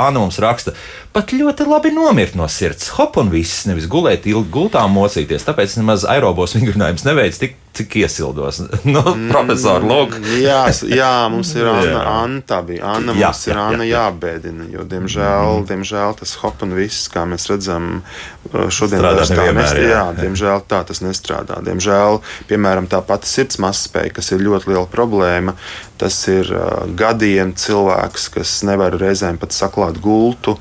[0.00, 0.74] Āna mums raksta,
[1.14, 2.79] pat ļoti labi nomirt no sirds.
[2.96, 5.44] Hop un viss, nevis gulēt ilgi gultā mocīties.
[5.44, 8.60] Tāpēc nemaz aerobos vingrinājums neveic tik, cik iesildos.
[8.94, 10.16] nu, mm, profesor, lūk.
[10.40, 12.94] jā, jā, mums ir Anna, tā bija.
[12.96, 14.04] Anna jā, mums ir jā, Anna jā, jā.
[14.06, 15.66] jābēdina, jo diemžēl, mm.
[15.70, 17.90] diemžēl tas hop un viss, kā mēs redzam,
[18.50, 19.90] šodien vairs tā nestrādā.
[19.90, 21.60] Jā, diemžēl tā tas nestrādā.
[21.66, 25.54] Diemžēl, piemēram, tā pati sirds mazspēja, kas ir ļoti liela problēma,
[26.00, 30.56] tas ir uh, gadiem cilvēks, kas nevar reizēm pat saklāt gultu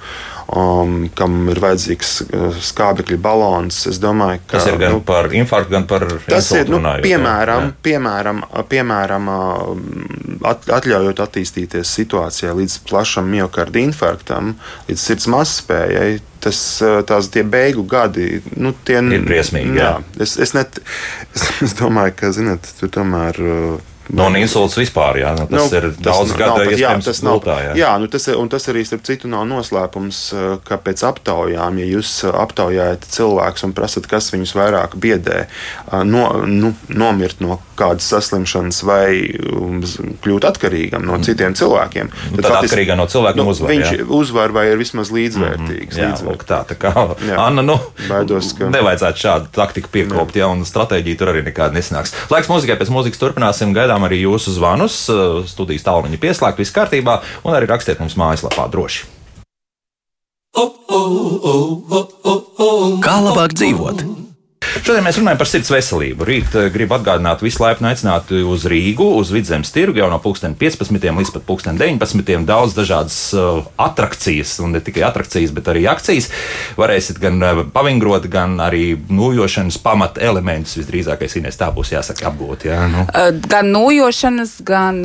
[0.55, 3.81] um, kam ir vajadzīgs uh, skābekļa balons.
[3.89, 7.05] Es domāju, ka tas ir gan nu, par infarktu, gan par tas ir, nu, runājot,
[7.05, 7.75] piemēram, jā.
[7.89, 14.55] piemēram, piemēram uh, at, atļaujot attīstīties situācijai līdz plašam miocarda infarktam,
[14.89, 16.09] līdz sirds mazspējai.
[16.39, 19.75] Tas, uh, tās tie beigu gadi nu, tie, ir briesmīgi.
[19.75, 19.89] Jā.
[19.97, 20.79] Jā, es, es, net,
[21.35, 23.41] es, es domāju, ka zinat, tur tomēr
[24.09, 27.59] No un insults vispār, jā, nu, tas nu, ir daudz gadu iespējams tas nav, gultā,
[27.67, 27.73] jā.
[27.77, 31.89] jā, nu tas, un tas arī, starp citu, nav noslēpums, eh, ka pēc aptaujām, ja
[31.91, 37.59] jūs eh, aptaujājat cilvēkus un prasat, kas viņus vairāk biedē, eh, no, nu, nomirt no
[37.79, 39.07] kādas saslimšanas vai
[39.55, 39.79] um,
[40.23, 44.05] kļūt atkarīgam no citiem cilvēkiem, Nu, tad atkarīgā no cilvēka uzvar, viņš jā.
[44.19, 45.97] uzvar vai ir vismaz līdzvērtīgs.
[45.99, 46.47] Jā, līdzvērtīgs.
[46.49, 46.93] tā, tā kā
[47.29, 47.37] Jā.
[47.47, 47.77] Anna, nu,
[48.09, 52.13] Baidos, ka- nevajadzētu šādu taktiku piekopt, ja un stratēģija tur arī nekāda nesanāks.
[52.31, 57.21] Laiks mūzikai pēc mūzikas turpināsim, gaidām arī jūsu zvanus, eh, studijas tālruņa pieslēgt, viss kārtībā,
[57.45, 59.07] un arī rakstiet mums mājaslapā droši.
[63.05, 64.01] Kā labāk dzīvot?
[64.89, 66.25] Šodien mēs runājam par sirds veselību.
[66.25, 70.57] Rīt eh, gribu atgādināt, visu laipni aicināt uz Rīgu, uz vidzemes tirgu jau no 15.
[70.57, 72.47] līdz pat 19.
[72.49, 76.31] Daudz dažādas uh, attrakcijas, un ne tikai attrakcijas, bet arī akcijas.
[76.79, 80.73] Varēsiet gan uh, pavingrot, gan arī nūjošanas pamata elementus.
[80.79, 82.65] Visdrīzākais Inês, tā būs jāsaka apgūt.
[82.71, 83.05] Jā, nu.
[83.45, 85.03] Gan nojošanas, gan,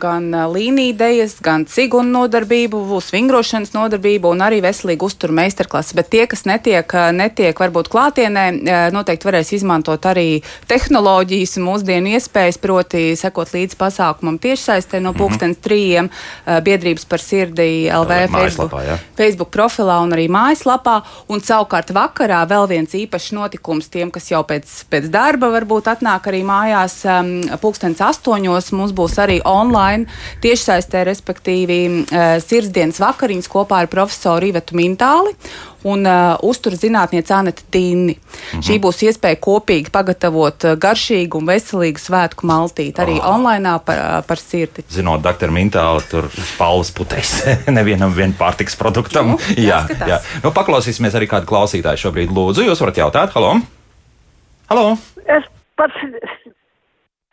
[0.00, 5.92] gan līnijas, gan cigunu nodarbību, būs vingrošanas nodarbība un arī veselīga uztura meistarklase.
[6.00, 8.96] Bet tie, kas netiek, netiek varbūt klātienē, uh,
[9.26, 15.58] noteikti varēs izmantot arī tehnoloģijas un mūsdienu iespējas, proti, sekot līdzi pasākumam tiešsaistē no pulkstens
[15.60, 18.98] trījiem uh, biedrības par sirdi LV LV Facebook, jā.
[19.16, 21.02] Facebook profilā un arī mājaslapā.
[21.28, 26.28] Un savukārt vakarā vēl viens īpašs notikums tiem, kas jau pēc, pēc darba varbūt atnāk
[26.30, 27.02] arī mājās.
[27.06, 30.06] Um, pulkstens astoņos mums būs arī online
[30.44, 35.34] tiešsaistē, respektīvi uh, sirdsdienas vakariņas kopā ar profesoru Ivetu Mintāli.
[35.86, 38.16] Un uh, uzturas zinātniece Anita Tīni.
[38.16, 38.62] Mhm.
[38.66, 43.28] Šī būs iespēja kopīgi pagatavot uh, garšīgu un veselīgu svētku maltīti arī oh.
[43.36, 44.84] online par, uh, par sirdi.
[44.92, 47.36] Zinot, doktor Mintāla, tur spalvas puteis
[47.78, 49.36] nevienam vien pārtiks produktam.
[49.36, 50.10] Nu, jā, jāskatās.
[50.10, 50.20] jā.
[50.44, 52.34] Nu, paklausīsimies arī kādu klausītāju šobrīd.
[52.34, 53.56] Lūdzu, jūs varat jautāt, halo!
[54.70, 54.96] Halo!
[55.30, 55.46] Es
[55.78, 55.92] par,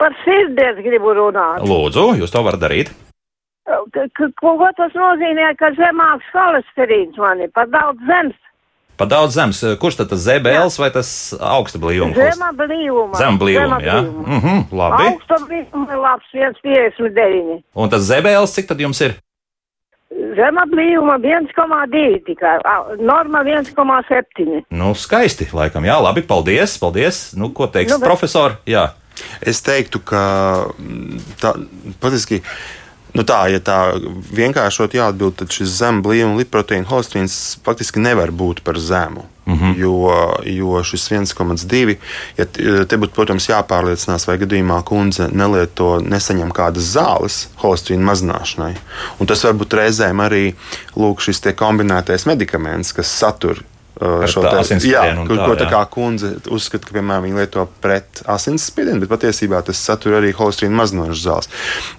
[0.01, 1.65] par sirdsdienas gribu runāt.
[1.65, 2.93] Lūdzu, jūs to varat darīt.
[3.63, 8.36] K- Ko tas nozīmē, ka zemāks holesterīns man ir par daudz zemes?
[8.99, 9.60] Pa daudz zemes.
[9.82, 12.13] Kurš tad tas zebēls vai tas augsta blīvuma?
[12.13, 13.15] Zema blīvuma.
[13.17, 13.95] Zem blīvuma, jā.
[14.04, 14.38] blīvuma.
[14.38, 15.08] Mhm, labi.
[15.13, 17.62] Augsta blīvuma ir labs 1,59.
[17.73, 19.15] Un tas zebēls, cik tad jums ir?
[20.38, 22.60] Zema blīvuma 1,2 tikai.
[23.02, 24.62] Norma 1,7.
[24.69, 25.88] Nu, skaisti, laikam.
[25.89, 27.32] Jā, labi, paldies, paldies.
[27.34, 28.60] Nu, ko teiks Nu, bet- profesori?
[28.69, 28.91] Jā.
[29.41, 30.21] Es teiktu, ka
[30.78, 31.56] mm, tā
[32.02, 32.43] patiesībā.
[33.13, 33.78] Nu tā, ja tā
[34.34, 39.28] vienkāršot jāatbild, tad šis zem blīvuma lipoproteīna holesterīns faktiski nevar būt par zemu.
[39.45, 39.73] Mm -hmm.
[39.78, 41.95] jo, jo šis 1,2,
[42.38, 48.76] ja t- te būtu, protams, jāpārliecinās, vai gadījumā kundze nelieto, nesaņem kādas zāles holesterīna mazināšanai.
[49.19, 50.54] Un tas var būt reizēm arī
[50.95, 53.63] lūk, šis tie kombinētais medikaments, kas satur
[54.29, 59.11] šo asinsspiedienu ko, ko tā kā kundze uzskata, ka, piemēram, viņi lieto pret asinsspiedienu, bet
[59.11, 61.49] patiesībā tas satur arī holesterīna mazinošas zāles.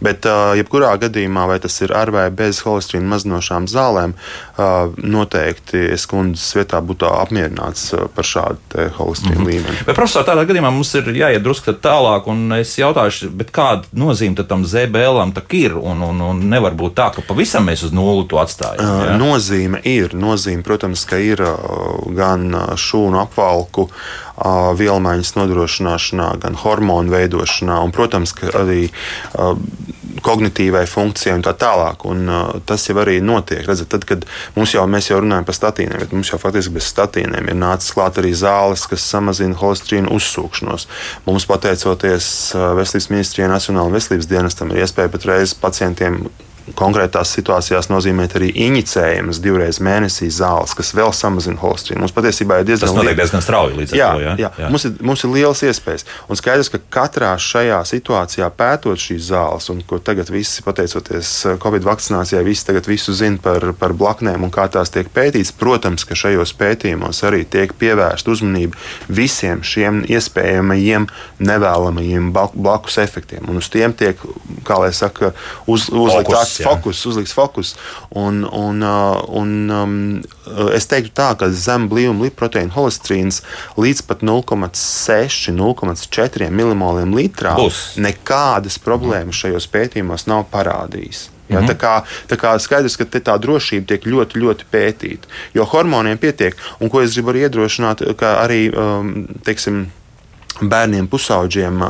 [0.04, 4.16] Bet, jebkurā gadījumā, vai tas ir ar vai bez holesterīna mazinošām zālēm,
[5.00, 9.52] noteikti es kundzes vietā būtu apmierināts par šādu te holesterīna mm -hmm.
[9.52, 9.86] līmeni.
[9.86, 14.46] Bet, profesor, tādā gadījumā mums ir jāiet drusku tālāk, un es jautāšu, bet kāda nozīme
[14.48, 15.76] tam zebēlam tak ir?
[15.76, 18.84] Un, un, un nevar būt tā, ka pavisam mēs uz nulli to atstājam.
[18.84, 19.16] Jā?
[19.18, 20.14] Nozīme ir.
[20.14, 21.40] Nozīme, protams, ka ir
[22.16, 22.48] gan
[22.80, 23.88] šūnu apvalku
[24.78, 28.88] vielmaiņas nodrošināšanā, gan hormonu veidošanā, un, protams, arī
[30.24, 32.04] kognitīvai funkcijai un tā tālāk.
[32.08, 32.28] Un,
[32.66, 33.64] tas jau arī notiek.
[33.68, 34.24] Redzat, tad, kad
[34.56, 38.20] mums jau, jau runājam par statīniem, bet mums jau faktiski bez statīniem ir nācis klāt
[38.22, 40.88] arī zāles, kas samazina holesterīnu uzsūkšanos.
[41.28, 46.24] Mums, pateicoties Veselības ministrijai, Nacionālajiem veselības dienestam, ir iespēja patreiz pacientiem
[46.72, 52.00] konkrētās situācijās nozīmēt arī inicējumas divreiz mēnesī zāles, kas vēl samazina holesterīnu.
[52.00, 54.20] Mums patiesībā ir diezgan liela- diezgan strauji līdz Jā, to.
[54.24, 54.50] Jā, jā.
[54.62, 54.70] jā.
[54.72, 56.06] Mums, ir, mums ir liels iespējas.
[56.28, 61.58] Un skaidrs, ka katrā šajā situācijā pētot šīs zāles, un ko tagad visi, pateicoties eh,
[61.60, 66.04] Covid vakcinācijai, visi tagad visu zina par, par blaknēm un kā tās tiek pētītas, protams,
[66.08, 71.08] ka šajos pētījumos arī tiek pievērsta uzmanība visiem šiem iespējamajiem
[71.44, 73.44] nevēlamajiem blakus efektiem.
[73.52, 74.18] Un uz tiem tiek,
[74.64, 75.32] kā lai saka,
[75.68, 76.68] uz, uzlikt Jā.
[76.68, 77.74] fokus, uzliks fokus.
[78.10, 79.96] Un, un, uh, un, um,
[80.74, 83.42] es teiktu tā, ka zem blīvuma lipoproteīna holesterīns
[83.80, 87.94] līdz pat 0,6, 0,4 milimoliem litrā Būs.
[88.00, 91.28] nekādas problēmas šajos pētījumos nav parādījis.
[91.52, 91.92] Ja, tā, kā,
[92.30, 95.28] tā kā skaidrs, ka tā drošība tiek ļoti, ļoti pētīta.
[95.56, 99.12] Jo hormoniem pietiek, un ko es gribu arī iedrošināt, ka arī, um,
[99.44, 99.84] teiksim,
[100.62, 101.80] bērniem, pusauģiem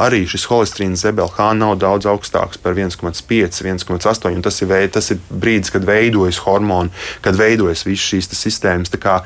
[0.00, 4.42] arī šis holesterīns ZBLH nav daudz augstāks par 1,5, 1,8.
[4.44, 6.92] Tas ir, veid, tas ir brīdis, kad veidojas hormoni,
[7.24, 8.92] kad veidojas visas šīs sistēmas.
[8.92, 9.18] Tā kā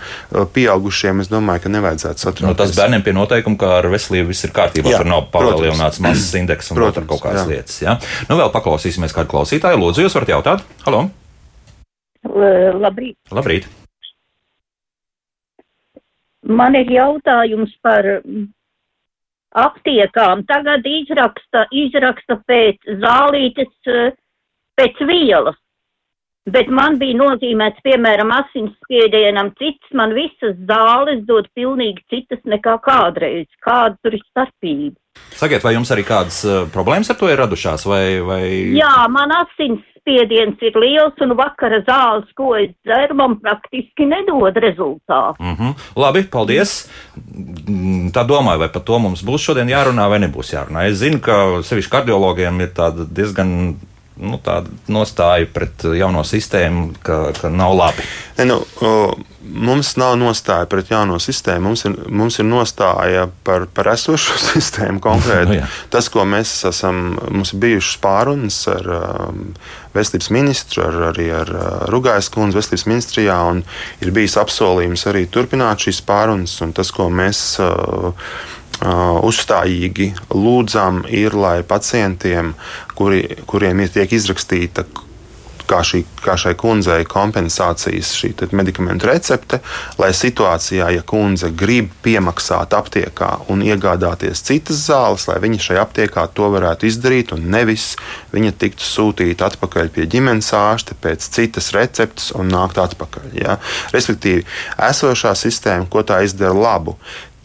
[0.54, 2.48] pieaugušiem es domāju, ka nevajadzētu satraukties.
[2.48, 6.00] Nu, tas bērniem pie noteikuma, ka ar veselību viss ir kārtībā, jā, tur nav palielināts
[6.04, 7.48] masas indeks un protams, kaut kādas jā.
[7.52, 7.80] lietas.
[7.84, 7.98] Ja?
[8.30, 9.82] Nu, vēl paklausīsimies kādu klausītāju.
[9.82, 10.68] Lūdzu, jūs varat jautāt?
[10.86, 11.08] Halo!
[12.26, 13.18] Labrīt!
[13.30, 13.68] Labrīt.
[16.46, 18.06] Man ir jautājums par
[19.56, 24.12] aptiekām tagad izraksta, izraksta pēc zālītes, eh,
[24.78, 25.56] pēc vielas.
[26.46, 33.48] Bet man bija nozīmēts, piemēram, asinsspiedienam cits, man visas zāles dod pilnīgi citas nekā kādreiz.
[33.66, 34.94] Kāda tur ir starpība?
[35.34, 37.88] Sakiet, vai jums arī kādas uh, problēmas ar to ir radušās?
[37.90, 38.44] Vai, vai...
[38.78, 44.54] Jā, man asins spiediens ir liels un vakara zāles, ko es dzeru, man praktiski nedod
[44.62, 45.42] rezultātu.
[45.42, 45.74] Mm -hmm.
[45.96, 46.88] Labi, paldies.
[48.14, 50.86] Tā domāju, vai par to mums būs šodien jārunā vai nebūs jārunā.
[50.86, 53.76] Es zinu, ka sevišķi kardiologiem ir tāda diezgan
[54.16, 58.04] nu, tāda nostāja pret jauno sistēmu, ka, ka nav labi.
[58.38, 58.60] Ne, nu,
[59.46, 61.68] mums nav nostāja pret jauno sistēmu.
[61.68, 65.58] Mums ir, mums ir nostāja par, par esošo sistēmu konkrēti.
[65.60, 69.46] nu, Tas, ko mēs esam, mums ir bijušas pārunas ar um,
[69.96, 73.64] veselības ministru, ar, arī ar uh, Rugājas kundzi veselības ministrijā, un
[74.04, 76.58] ir bijis apsolījums arī turpināt šīs pārunas.
[76.76, 78.12] Tas, ko mēs uh,
[78.76, 82.50] Uh, uzstājīgi lūdzam, ir, lai pacientiem,
[82.96, 84.86] kuri, kuriem ir tiek izrakstīta
[85.66, 89.60] kā, šī, kā šai kundzei kompensācijas šī medikamentu recepte,
[90.00, 96.26] lai situācijā, ja kundze grib piemaksāt aptiekā un iegādāties citas zāles, lai viņa šajā aptiekā
[96.36, 97.94] to varētu izdarīt, un nevis
[98.34, 103.32] viņa tiktu sūtīta atpakaļ pie ģimenes ārsta pēc citas receptes un nākt atpakaļ.
[103.42, 103.58] Ja?
[103.94, 104.46] Respektīvi,
[104.90, 106.96] esošā sistēma, ko tā izdara labu,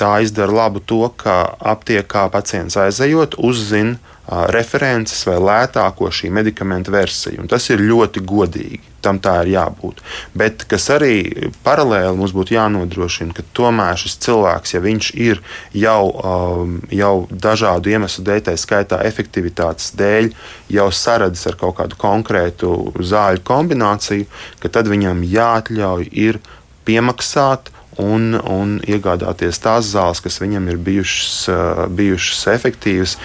[0.01, 3.99] tā izdara labu to, ka aptiekā pacients aizejot, uzzina
[4.53, 7.41] references vai lētāko šī medikamenta versiju.
[7.43, 8.79] Un tas ir ļoti godīgi.
[9.01, 9.97] Tam tā ir jābūt.
[10.37, 15.41] Bet kas arī paralēli mums būtu jānodrošina, ka tomēr šis cilvēks, ja viņš ir
[15.73, 20.29] jau, um, jau dažādu iemeslu dēļ, tā skaitā efektivitātes dēļ,
[20.77, 24.29] jau saradzis ar kaut kādu konkrētu zāļu kombināciju,
[24.69, 26.39] tad viņam jāatļauj ir
[26.85, 31.33] piemaksāt un, un iegādāties tās zāles, kas viņam ir bijušas,
[31.91, 33.17] bijušas efektīvas,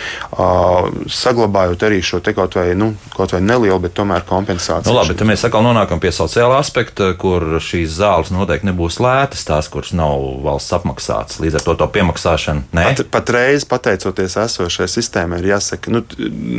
[1.12, 4.90] saglabājot arī šo te kaut vai, nu, kaut vai nelielu, bet tomēr kompensāciju.
[4.90, 9.46] Nu, labi, tad mēs atkal nonākam pie sociālā aspekta, kur šīs zāles noteikti nebūs lētas,
[9.46, 11.40] tās, kuras nav valsts apmaksātas.
[11.42, 12.66] Līdz ar to to piemaksāšanu.
[12.74, 16.02] Pat, patreiz, pateicoties esošajai sistēmai, ir jāsaka, nu,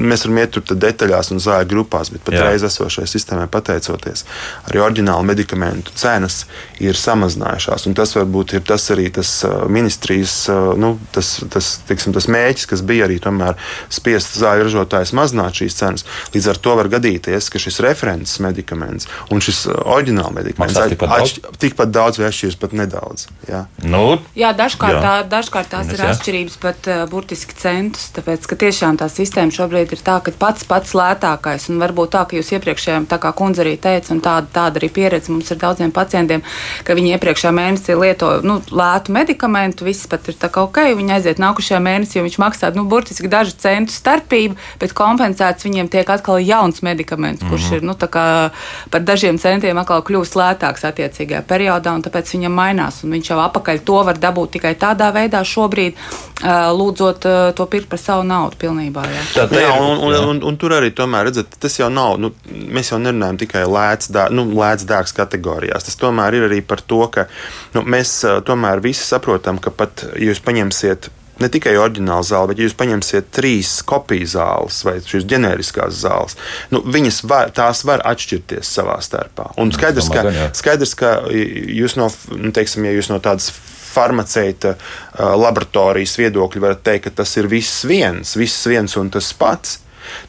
[0.07, 4.25] mēs varam iet tur detaļās un zāļu grupās, bet patreiz esošajai sistēmai pateicoties,
[4.69, 6.43] arī oriģinālu medikamentu cenas
[6.83, 9.31] ir samazinājušās tas varbūt ir tas arī tas
[9.71, 10.35] ministrijas
[10.79, 13.57] nu, tas, tas, tiksim, tas mēģis, kas bija arī tomēr
[13.93, 16.05] spiest zāļu ražotājs mazināt šīs cenas.
[16.33, 21.33] Līdz ar to var gadīties, ka šis references medikaments un šis oriģināla medikaments tikpat daudz,
[21.37, 23.27] atš, tikpat daudz vai atšķiras pat nedaudz.
[23.49, 24.03] Jā, nu,
[24.37, 25.03] jā dažkārt, jā.
[25.03, 26.11] Tā, dažkārt tās ir jā.
[26.13, 30.67] atšķirības pat uh, burtiski centus, tāpēc ka tiešām tā sistēma šobrīd ir tā, ka pats
[30.67, 34.49] pats lētākais un varbūt tā, ka jūs iepriekšējām, tā kā kundze arī teica, un tāda,
[34.59, 36.43] tāda arī pieredze mums ir daudziem pacientiem,
[36.87, 40.95] ka viņi iepriekšējā mēnesī mēnesī lieto nu, lētu medikamentu, viss pat ir tā kā ok,
[40.97, 45.89] viņi aiziet nākušajā mēnesī, jo viņš maksā nu, burtiski dažu centu starpību, bet kompensēts viņiem
[45.89, 47.75] tiek atkal jauns medikaments, kurš mm -hmm.
[47.75, 47.95] ir nu,
[48.91, 53.03] par dažiem centiem atkal kļūst lētāks attiecīgajā periodā, un tāpēc viņam mainās.
[53.03, 55.93] Viņš jau apakaļ to var dabūt tikai tādā veidā šobrīd,
[56.79, 59.03] lūdzot to pirkt par savu naudu pilnībā.
[59.03, 59.23] Jā.
[59.33, 62.17] Tā, tā, jā, un, un, un, un, un tur arī tomēr redzat, tas jau nav,
[62.19, 65.83] nu, mēs jau nerunājam tikai lēts, dā, nu, lēts dārgs kategorijās.
[65.83, 67.25] Tas tomēr ir arī par to, ka
[67.77, 71.11] Nu, mēs tomēr visi saprotam, ka pat ja jūs paņemsiet
[71.41, 76.37] ne tikai oriģinālu zāli, bet ja jūs paņemsiet trīs kopiju zāles vai šīs ģeneriskās zāles,
[76.73, 79.51] nu, viņas var, tās var atšķirties savā starpā.
[79.61, 80.25] Un nu, skaidrs, ka,
[80.57, 83.51] skaidrs, ka jūs no, nu, teiksim, ja jūs no tādas
[83.97, 84.75] farmaceita
[85.17, 89.79] laboratorijas viedokļa varat teikt, ka tas ir viss viens, viss viens un tas pats,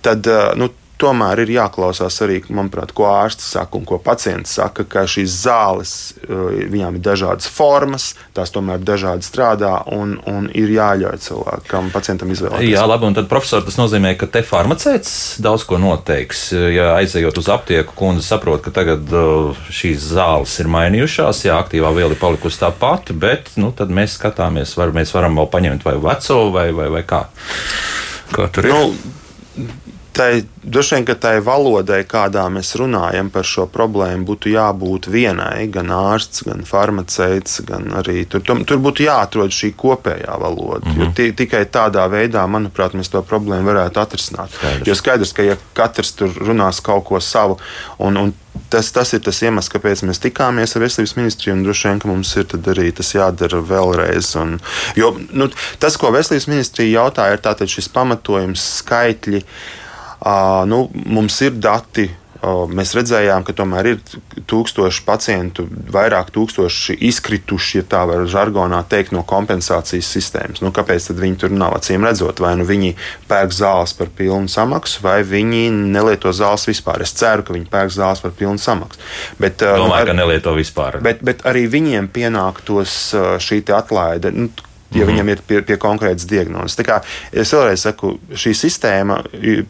[0.04, 0.28] tad
[0.60, 5.36] nu, tomēr ir jāklausās arī, manuprāt, ko ārsts saka un ko pacients saka, ka šīs
[5.44, 11.90] zāles, eh, viņām ir dažādas formas, tās tomēr dažādi strādā un, un ir jāļauj cilvēkam,
[11.94, 12.72] pacientam izvēlēties.
[12.72, 16.48] Jā, labi, un tad profesor, tas nozīmē, ka te farmaceits daudz ko noteiks.
[16.74, 21.92] Ja aizejot uz aptieku, kundze saprot, ka tagad eh, šīs zāles ir mainījušās, jā, aktīvā
[21.96, 25.86] viela ir palikusi tā pati, bet nu, tad mēs skatāmies, vai mēs varam vēl paņemt
[25.86, 27.24] vai veco vai, vai, vai kā.
[28.34, 28.74] Kā tur ir?
[28.74, 29.68] Nu,
[30.18, 35.68] tai, droši vien, tai valodai, kādā mēs runājam par šo problēmu, būtu jābūt vienai.
[35.70, 40.82] Gan ārsts, gan farmaceits, gan arī tur, tur, tur būtu jāatrod šī kopējā valoda.
[40.82, 41.06] Mm -hmm.
[41.06, 44.50] Jo t, tikai tādā veidā, manuprāt, mēs to problēmu varētu atrisināt.
[44.58, 44.88] Skaidrs.
[44.88, 47.58] Jo skaidrs, ka ja katrs tur runās kaut ko savu,
[47.98, 48.34] un, un
[48.68, 52.08] tas, tas ir tas iemesls, kāpēc mēs tikāmies ar veselības ministriju, un droši vien, ka
[52.08, 54.36] mums ir arī tas jādara vēlreiz.
[54.42, 54.60] Un,
[54.96, 59.44] jo nu, tas, ko veselības ministrija jautāja, ir tātad šis pamatojums, skaitļi.
[59.44, 59.86] Uh,
[60.66, 62.08] nu, mums ir dati.
[62.38, 63.96] Mēs redzējām, ka tomēr ir
[64.46, 70.62] tūkstoši pacientu, vairāk tūkstoši izkrituši, ja tā var žargonā teikt, no kompensācijas sistēmas.
[70.62, 72.38] Nu, kāpēc viņi tur nav acīm redzot?
[72.38, 72.92] Vai nu viņi
[73.26, 77.02] pērk zāles par pilnu samaksu, vai viņi nelieto zāles vispār.
[77.02, 79.02] Es ceru, ka viņi pērk zāles par pilnu samaksu.
[79.42, 81.02] Bet, Domāju, ar, ka nelieto vispār.
[81.02, 83.00] Bet, bet arī viņiem pienāktos
[83.42, 84.30] šī atlaide.
[84.30, 85.08] Nu, ja mm.
[85.10, 86.78] viņam ir pie, pie konkrētas diagnozes.
[87.32, 89.20] Es vēlreiz saku, šī sistēma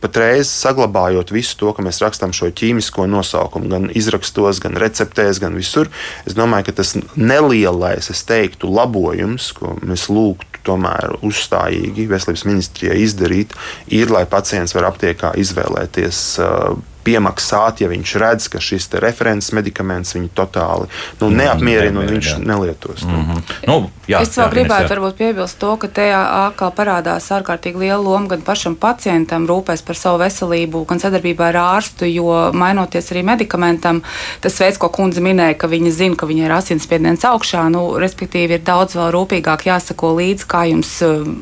[0.03, 5.57] patreiz saglabājot visu to, ka mēs rakstām šo ķīmisko nosaukumu, gan izrakstos, gan receptēs, gan
[5.59, 5.91] visur.
[6.29, 13.01] Es domāju, ka tas nelielais, es teiktu, labojums, ko mēs lūgtu tomēr uzstājīgi veselības ministrijai
[13.05, 13.55] izdarīt,
[13.95, 16.23] ir, lai pacients var aptiekā izvēlēties.
[16.45, 20.89] Uh, piemaksāt, ja viņš redz, ka šis referents medikaments viņu totāli
[21.21, 22.39] nu, mm, neapmierina un viņš jā.
[22.45, 23.05] nelietos.
[23.05, 23.43] Mm -hmm.
[23.71, 28.03] nu, jā, es vēl jā, gribētu varbūt piebilst to, ka te atkal parādās ārkārtīgi liela
[28.03, 33.23] loma gan pašam pacientam rūpēs par savu veselību, gan sadarbībā ar ārstu, jo mainoties arī
[33.23, 34.03] medikamentam,
[34.41, 38.59] tas veids, ko kundze minēja, ka viņa zina, ka viņa ir asinsspiediens augšā, nu, respektīvi
[38.59, 40.93] ir daudz vēl rūpīgāk jāsako līdzi, kā jums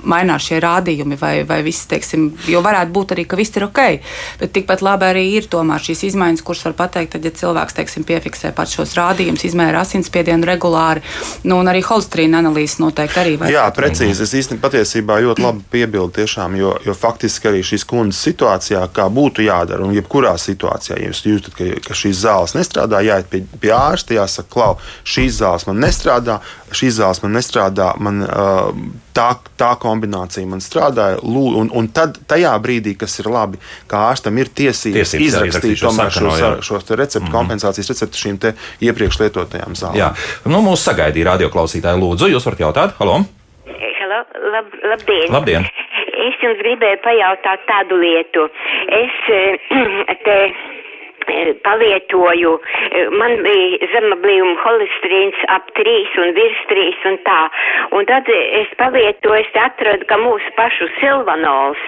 [0.03, 3.83] mainās šie rādījumi vai, vai viss, teiksim, jo varētu būt arī, ka viss ir ok,
[4.41, 8.07] bet tikpat labi arī ir tomēr šīs izmaiņas, kuras var pateikt, tad, ja cilvēks teiksim,
[8.09, 11.05] piefiksē pats šos rādījumus, izmēra asinsspiedienu regulāri,
[11.47, 13.57] nu, un arī holstrīna analīzes noteikti arī vajag.
[13.57, 14.27] Jā, precīzi.
[14.27, 19.09] Es īstenībā patiesībā ļoti labi piebildu tiešām, jo, jo faktiski arī šīs kundzes situācijā, kā
[19.13, 23.43] būtu jādara, un jebkurā situācijā, ja jūs jūtat, ka, ka šīs zāles nestrādā, jāiet pie,
[23.63, 24.71] pie ārsta, jāsaka, klau,
[25.07, 26.41] šīs zāles man nestrādā,
[26.75, 28.71] šīs zāles man nestrādā, man uh,
[29.17, 29.29] tā,
[29.59, 34.51] tā kombinācija man strādāja, un, un tad tajā brīdī, kas ir labi, kā ārstam ir
[34.51, 36.31] tiesības, tiesības izrakstīt tomēr šo,
[36.63, 37.35] šo receptu, mm -hmm.
[37.37, 38.39] kompensācijas receptu šīm
[38.81, 39.99] iepriekš lietotajām zālēm.
[40.01, 40.13] Jā,
[40.45, 42.01] nu, mūsu sagaidīja radioklausītāji.
[42.01, 42.97] Lūdzu, jūs varat jautāt?
[43.01, 43.21] Halo!
[44.01, 44.23] Halo,
[44.53, 45.33] lab, labdien!
[45.33, 45.69] labdien.
[46.27, 48.49] Es jums gribēju pajautāt tādu lietu.
[48.89, 49.59] Es eh,
[50.27, 50.37] te
[51.67, 52.53] palietoju,
[53.21, 57.41] man bija zemablīvuma holesterīns ap 3 un virs 3 un tā.
[57.97, 61.83] Un tad es palietoju, es atradu, ka mūsu pašu silvanols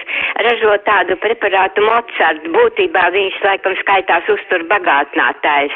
[0.45, 2.45] ražo tādu preparātu Mozart.
[2.55, 5.75] Būtībā viņš laikam skaitās uztur bagātinātājs.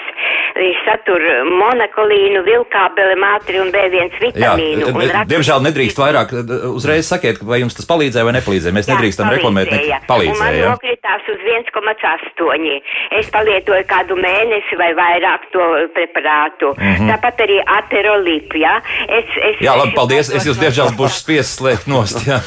[0.83, 4.85] Satur monokolīnu, vilkābeli, mātri un B1 vitamīnu.
[4.85, 6.33] Jā, un diemžēl nedrīkst vairāk
[6.69, 8.75] uzreiz sakiet, vai jums tas palīdzēja vai nepalīdzēja.
[8.75, 10.35] Mēs jā, nedrīkstam reklamēt, ne palīdzēja.
[10.35, 12.77] Un man nokritās uz 1,8.
[13.19, 16.73] Es palīdzēju lietoju kādu mēnesi vai vairāk to preparātu.
[16.77, 17.09] Mm -hmm.
[17.11, 18.57] Tāpat arī aterolipu.
[18.61, 18.75] Ja?
[19.07, 20.29] Es, es, jā, labi, paldies.
[20.29, 22.21] Es jūs diemžēl būšu spiests slēgt nost.
[22.27, 22.39] Jā.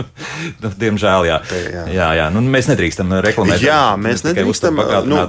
[0.62, 1.38] nu, diemžēl, jā.
[1.50, 1.84] jā.
[1.92, 2.26] jā, jā.
[2.32, 3.60] Nu, mēs nedrīkstam reklamēt.
[3.60, 4.80] Jā, mēs nedrīkstam.
[5.04, 5.20] Nu,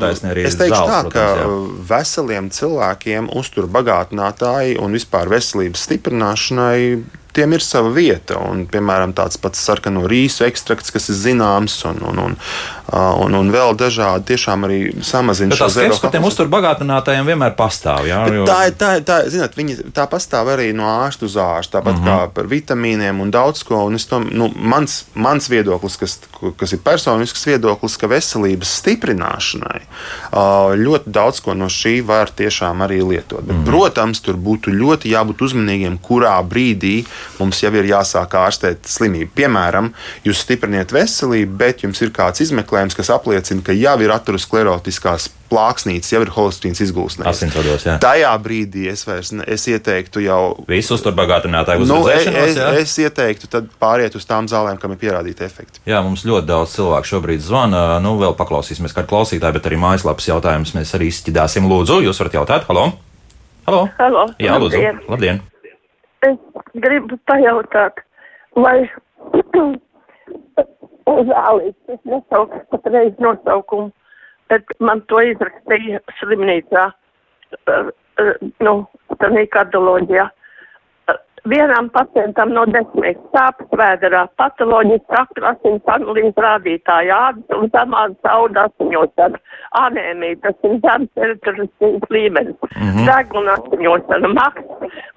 [0.47, 7.01] es teikšu zāles, tā, ka protams, veseliem cilvēkiem uzturbagātinātāji un vispār veselības stiprināšanai
[7.33, 8.37] tiem ir sava vieta.
[8.39, 12.35] Un, piemēram, tāds pats sarkano rīsu ekstrakts, kas ir zināms, un, un, un,
[12.93, 15.95] un, un vēl dažādi tiešām arī samazina šo zēnu.
[15.95, 18.07] Tas, ka tiem uzturbagātinātājiem vienmēr pastāv.
[18.09, 18.45] Jā, jo...
[18.49, 22.09] tā, tā, tā, zināt, viņi, tā pastāv arī no ārsta uz ārstu, tāpat mm -hmm.
[22.09, 23.83] kā par vitamīniem un daudz ko.
[23.87, 26.19] Un tom, nu, mans, mans viedoklis, kas,
[26.57, 29.81] kas ir personisks viedoklis, ka veselības stiprināšanai
[30.77, 33.41] ļoti daudz ko no šī var tiešām arī lietot.
[33.41, 33.69] Bet, mm -hmm.
[33.69, 37.05] Protams, tur būtu ļoti jābūt uzmanīgiem, kurā brīdī
[37.39, 39.31] mums jau ir jāsāk ārstēt slimību.
[39.37, 39.91] Piemēram,
[40.27, 46.09] jūs stipriniet veselību, bet jums ir kāds izmeklējums, kas apliecina, ka jau ir aterosklerotiskās plāksnītes,
[46.13, 47.85] jau ir holesterīns izgūstīts.
[48.01, 50.41] Tajā brīdī es vairs ne, es ieteiktu jau.
[50.69, 55.83] Visus uzturbagātinātāju nu, es, es, es ieteiktu pāriet uz tām zālēm, kam ir pierādīti efekti.
[55.89, 57.85] Jā, mums ļoti daudz cilvēku šobrīd zvana.
[58.03, 61.69] Nu, vēl paklausīsimies kādu klausītāju, bet arī mājaslapas jautājumus mēs arī izķidāsim.
[61.69, 62.69] Lūdzu, jūs varat jautāt?
[62.69, 62.91] Halo!
[63.69, 63.87] Halo!
[63.99, 64.29] Halo.
[64.41, 64.79] Jā, lūdzu!
[64.79, 65.03] Labdien!
[65.09, 65.43] Labdien.
[66.23, 66.37] Es
[66.85, 67.99] gribu pajautāt,
[68.55, 68.77] vai
[71.29, 73.91] zālītes, es nesaucu patreiz nosaukumu,
[74.51, 76.85] bet man to izrakstīja slimnīcā,
[77.67, 77.89] uh,
[78.23, 78.75] uh, nu,
[79.19, 80.29] tādā kardioloģijā.
[81.43, 88.63] Vienam pacientam no desmit sāpes vēderā, patoloģiski akra asins analīzes rādītāja, ādas un zemās sauda
[88.69, 89.41] asiņošana,
[89.81, 93.09] anēmija, tas ir zemes eritrocītas līmenis, mm -hmm.
[93.09, 94.31] deguna asiņošana,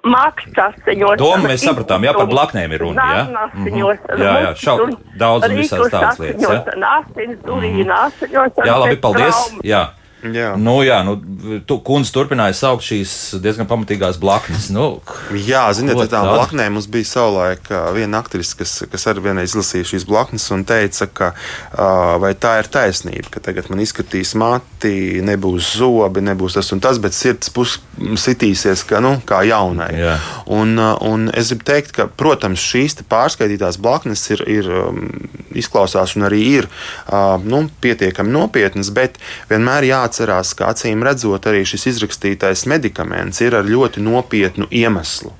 [0.03, 1.21] maksa asiņošana.
[1.23, 3.23] Domu mēs sapratām, jā, par blaknēm ir runa, jā?
[3.23, 4.19] Zarna asiņošana.
[4.23, 4.77] Jā, jā, šau,
[5.23, 6.91] daudz un visās tādas lietas, jā?
[6.97, 8.67] Asins, urīna asiņošana.
[8.67, 9.31] Jā, labi, paldies.
[9.31, 9.63] traumas.
[9.63, 9.85] Jā.
[10.25, 10.55] Jā.
[10.57, 11.13] Nu, jā, nu,
[11.69, 13.11] tu, kundze turpināja saukt šīs
[13.43, 14.69] diezgan pamatīgās blaknes.
[14.73, 14.99] Nu,
[15.45, 16.33] Jā, ziniet, tām tādu?
[16.33, 21.07] blaknēm mums bija savulaik viena aktrise, kas, kas arī vienreiz izlasīja šīs blaknes un teica,
[21.07, 21.29] ka
[22.23, 26.97] vai tā ir taisnība, ka tagad man izskatīs mati, nebūs zobi, nebūs tas un tas,
[27.03, 29.91] bet sirds pus sitīsies kā, nu, kā jaunai.
[29.97, 30.17] Jā.
[30.57, 34.71] Un, un es gribu teikt, ka, protams, šīs pārskaitītās blaknes ir, ir
[35.57, 36.69] izklausās un arī ir
[37.45, 43.65] nu, pietiekami nopietnas, bet vienmēr jāatcerās, ka acīm redzot, arī šis izrakstītais medikaments ir ar
[43.67, 45.33] ļoti nopietnu iemeslu.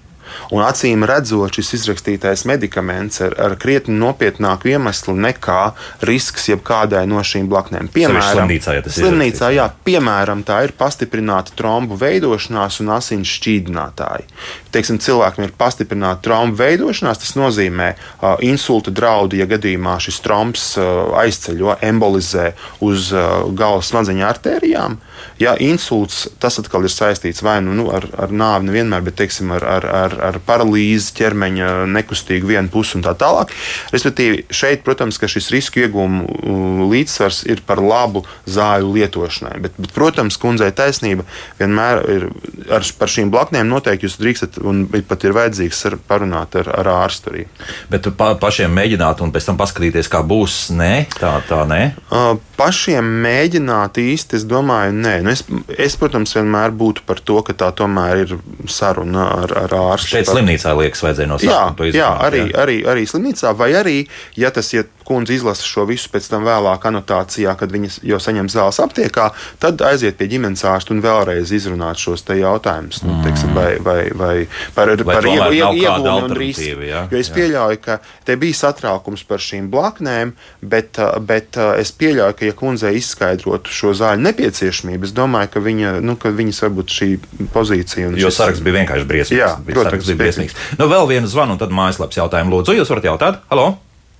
[0.53, 5.61] Un acīm redzot, šis izrakstītais medikaments ir ar krietni nopietnāku iemeslu nekā
[6.07, 7.89] risks jebkādai no šīm blaknēm.
[7.93, 14.27] Sevišķi slimnīcā, ja slimnīcā, jā, piemēram, tā ir pastiprināta trombu veidošanās un asins šķīdinātāji.
[14.73, 20.69] Teiksim, cilvēkam ir pastiprināta trombu veidošanās, tas nozīmē uh, insulta draudu, ja gadījumā šis trombs
[20.79, 22.51] uh, aizceļo, embolizē
[22.85, 24.99] uz uh, galvas smadzeņu artērijām.
[25.41, 29.51] Ja insults, tas atkal ir saistīts vai nu, nu ar, ar nāvi, nevienmēr, bet teiksim,
[29.55, 33.53] ar, ar, ar, ar paralīzi, ķermeņa nekustīgu vienu pusi un tā tālāk.
[33.93, 39.57] Respektīvi, šeit, protams, ka šis risku iegūmu līdzsvars ir par labu zāļu lietošanai.
[39.63, 41.27] Bet, bet protams, kundzei taisnība
[41.59, 42.27] vienmēr ir
[42.73, 46.91] ar, par šīm blaknēm noteikti jūs drīkstat un pat ir vajadzīgs ar, parunāt ar, ar
[46.97, 47.45] ārstu arī.
[47.91, 50.57] bet pa, pašiem mēģināt un pēc tam paskatīties, kā būs.
[50.77, 51.81] Nē, tā, tā nē.
[52.11, 55.15] Uh, pašiem mēģināt īsti, es domāju, nē.
[55.25, 55.43] Nu, es,
[55.87, 58.35] es, protams, vienmēr būtu par to, ka tā tomēr ir
[58.71, 60.13] saruna ar, ar ārstu.
[60.17, 62.27] Šeit par- slimnīcā liekas, vajadzēja no Jā, sākuma to jā, izdarīt.
[62.29, 63.97] arī, arī, arī slimnīcā, vai arī,
[64.37, 68.49] ja tas, ja kundze izlasa šo visu pēc tam vēlāk anotācijā, kad viņas jau saņem
[68.51, 69.29] zāles aptiekā,
[69.63, 72.99] tad aiziet pie ģimenes ārsta un vēlreiz izrunāt šos te jautājumus.
[73.07, 74.33] Nu, teiksim, vai, vai, vai
[74.75, 76.83] par, par iegu- kāda iegūmi un risku.
[76.89, 77.05] jā?
[77.11, 77.35] Jo es Jā.
[77.39, 82.45] pieļauju, ka te bija satraukums par šīm blaknēm, bet, uh, bet uh, es pieļauju, ka,
[82.51, 87.09] ja kundzei izskaidrotu šo zāļu nepieciešamību, es domāju, ka, viņa, nu, ka viņas varbūt šī
[87.55, 89.39] pozīcija un Jo šis- saraksts bija vienkārši briesmīgs.
[89.39, 90.55] Jā, protams, bija briesmīgs.
[90.79, 92.75] Nu, vēl vienu zvanu, un tad mājaslapas jautājumu lūdzu.
[92.81, 93.39] Jūs varat jautāt?
[93.51, 93.77] Halo?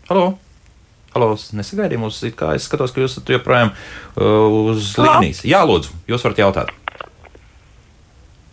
[0.10, 0.28] Halo?
[1.18, 5.40] Halo, nesagaidīju it kā es skatos, ka jūs esat joprojām uh, uz līnijas.
[5.50, 6.70] Jā, lūdzu, jūs varat jautāt.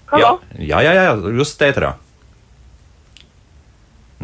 [0.08, 0.38] Halo?
[0.56, 1.90] Jā, jā, jā, jā jūs esat tētrā.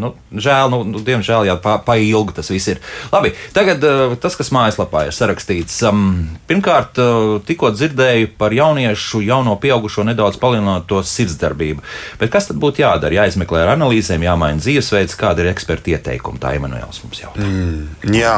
[0.00, 2.80] Nu, žēl, nu, nu, diemžēl, jā, pa, pa ilgi tas viss ir.
[3.12, 5.76] Labi, tagad uh, tas, kas mājaslapā ir sarakstīts.
[5.88, 6.04] Um,
[6.48, 11.84] pirmkārt, uh, tikko dzirdēju par jauniešu, jauno pieaugušo nedaudz palielināto sirdsdarbību.
[12.22, 13.20] Bet kas tad būtu jādara?
[13.20, 16.40] Jāizmeklē ar analīzēm, jāmaina dzīvesveids, kāda ir eksperta ieteikuma.
[16.40, 17.44] Tā Emanuēls mums jautā.
[17.44, 18.16] Mm.
[18.16, 18.36] Jā,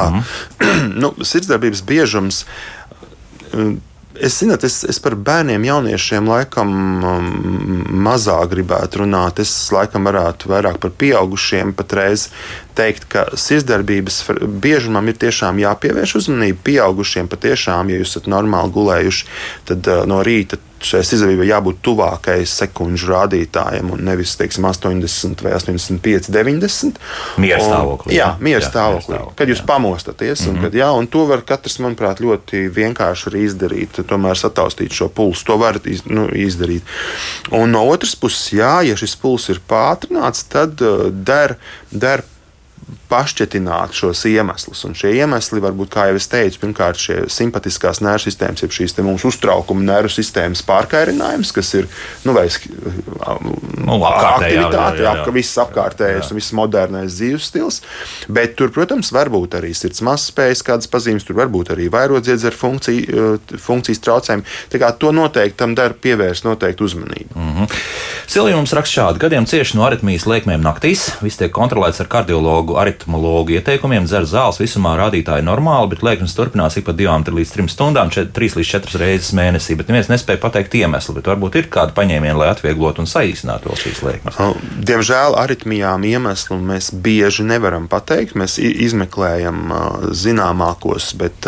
[1.03, 2.43] nu, sirdsdarbības biežums.
[4.21, 7.29] Es zinu, es, es par bērniem, jauniešiem laikam um,
[8.05, 9.39] mazāk gribētu runāt.
[9.41, 12.27] Es laikam varētu vairāk par pieaugušiem patreiz
[12.77, 14.19] teikt, ka sirdsdarbības
[14.61, 16.61] biežumam ir tiešām jāpievērš uzmanība.
[16.69, 19.27] Pieaugušiem patiešām, ja jūs esat normāli gulējuši,
[19.71, 25.53] tad uh, no rīta šai sirdsdarbībai jābūt tuvākai sekundžu rādītājiem un nevis, teiksim, 80 vai
[25.57, 26.99] 85, 90.
[27.37, 29.17] Miera Un- stāvoklī, Jā, Jā, stāvoklī.
[29.17, 29.65] stāvoklī, Kad jūs jā.
[29.65, 30.57] pamostaties, mm -hmm.
[30.57, 34.03] un, kad, jā, un to var katrs, manuprāt, ļoti vienkārši arī izdarīt.
[34.07, 36.81] Tomēr sataustīt šo pulsu, to var iz, nu, izdarīt.
[37.51, 41.55] Un no otras puses, jā, ja šis pulss ir pātrināts, tad uh, der,
[41.91, 42.23] der
[43.11, 44.83] pašķetināt šos iemeslus.
[44.87, 48.73] Un šie iemesli var būt, kā jau es teicu, pirmkārt, šie simpatiskās nervu sistēmas, jeb
[48.73, 51.89] šīs mūsu uztraukuma nervu sistēmas pārkairinājums, kas ir
[52.25, 52.71] nu, sk-
[53.83, 57.81] Nu, aktivitāte, ka viss apkārtējais un viss modernais dzīves stils.
[58.31, 62.55] Bet tur, protams, var būt arī sirds mazspējas, kādas pazīmes, tur var būt arī vairodziedzera
[62.55, 64.47] funkcija, eh, funkcijas traucējumi.
[64.71, 67.35] Tā kā to noteikti tam dara pievērst noteikti uzmanību.
[67.35, 67.67] Mm.
[68.27, 71.09] Silvija mums raksta šādi: gadiem cieši no aritmijas liekmēm naktīs.
[71.21, 76.77] Viss tiek kontrolēts ar kardiologu, aritmologu ieteikumiem, dzer zāles visumā rādītāji normāli, bet liekmes turpinās
[76.79, 79.77] ik pa divām līdz trim stundām, čet, trīs līdz četras reizes mēnesī.
[79.79, 84.03] Bet neviens nespēja pateikt iemeslu, bet varbūt ir kādi paņēmieni, lai atvieglotu un saīsinātu šīs
[84.05, 84.39] liekmes.
[84.39, 88.35] Uh, Diemžēl aritmijām iemeslu mēs bieži nevaram pateikt.
[88.39, 89.71] Mēs izmeklējam
[90.15, 91.47] zināmākos, bet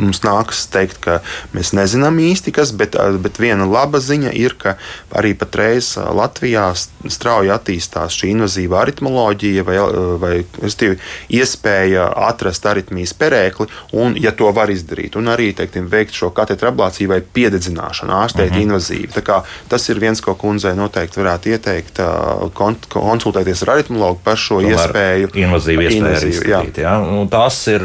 [0.00, 1.18] mums nākas teikt, ka
[1.56, 2.72] mēs nezinām īsti kas.
[2.76, 4.76] Bet, bet viena laba ziņa ir, ka
[5.16, 10.96] arī patreiz Latvijā strauji attīstās šī invazīva aritmoloģija vai, uh, vai Respektīvi,
[11.38, 13.66] iespēja atrast aritmijas perēkli,
[13.98, 18.50] un, ja to var izdarīt, un arī teiktim, veikt šo katetra ablāciju vai piededzināšanu, ārstēt
[18.50, 18.62] mm -hmm.
[18.62, 19.08] invazīvi.
[19.68, 22.00] Tas ir viens, ko kundzei noteikti varētu ieteikt,
[22.92, 25.30] konsultēties ar aritmologu par šo Tomēr iespēju.
[25.34, 26.78] Invazīvu iespēju izskatīt.
[26.78, 26.94] Jā.
[27.00, 27.28] Jā?
[27.30, 27.82] Tās ir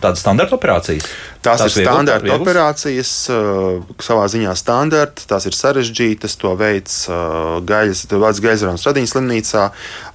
[0.00, 1.08] tādas standarta operācijas.
[1.42, 7.58] Tās, tās ir standarta operācijas, uh, savā ziņā standarta, tās ir sarežģītas, to veids uh,
[7.66, 9.64] gaļas, Vācijas gaisa un Stradiņas slimnīcā.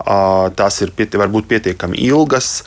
[0.06, 2.62] Uh, tās ir pieti, varbūt pietiekami ilgas.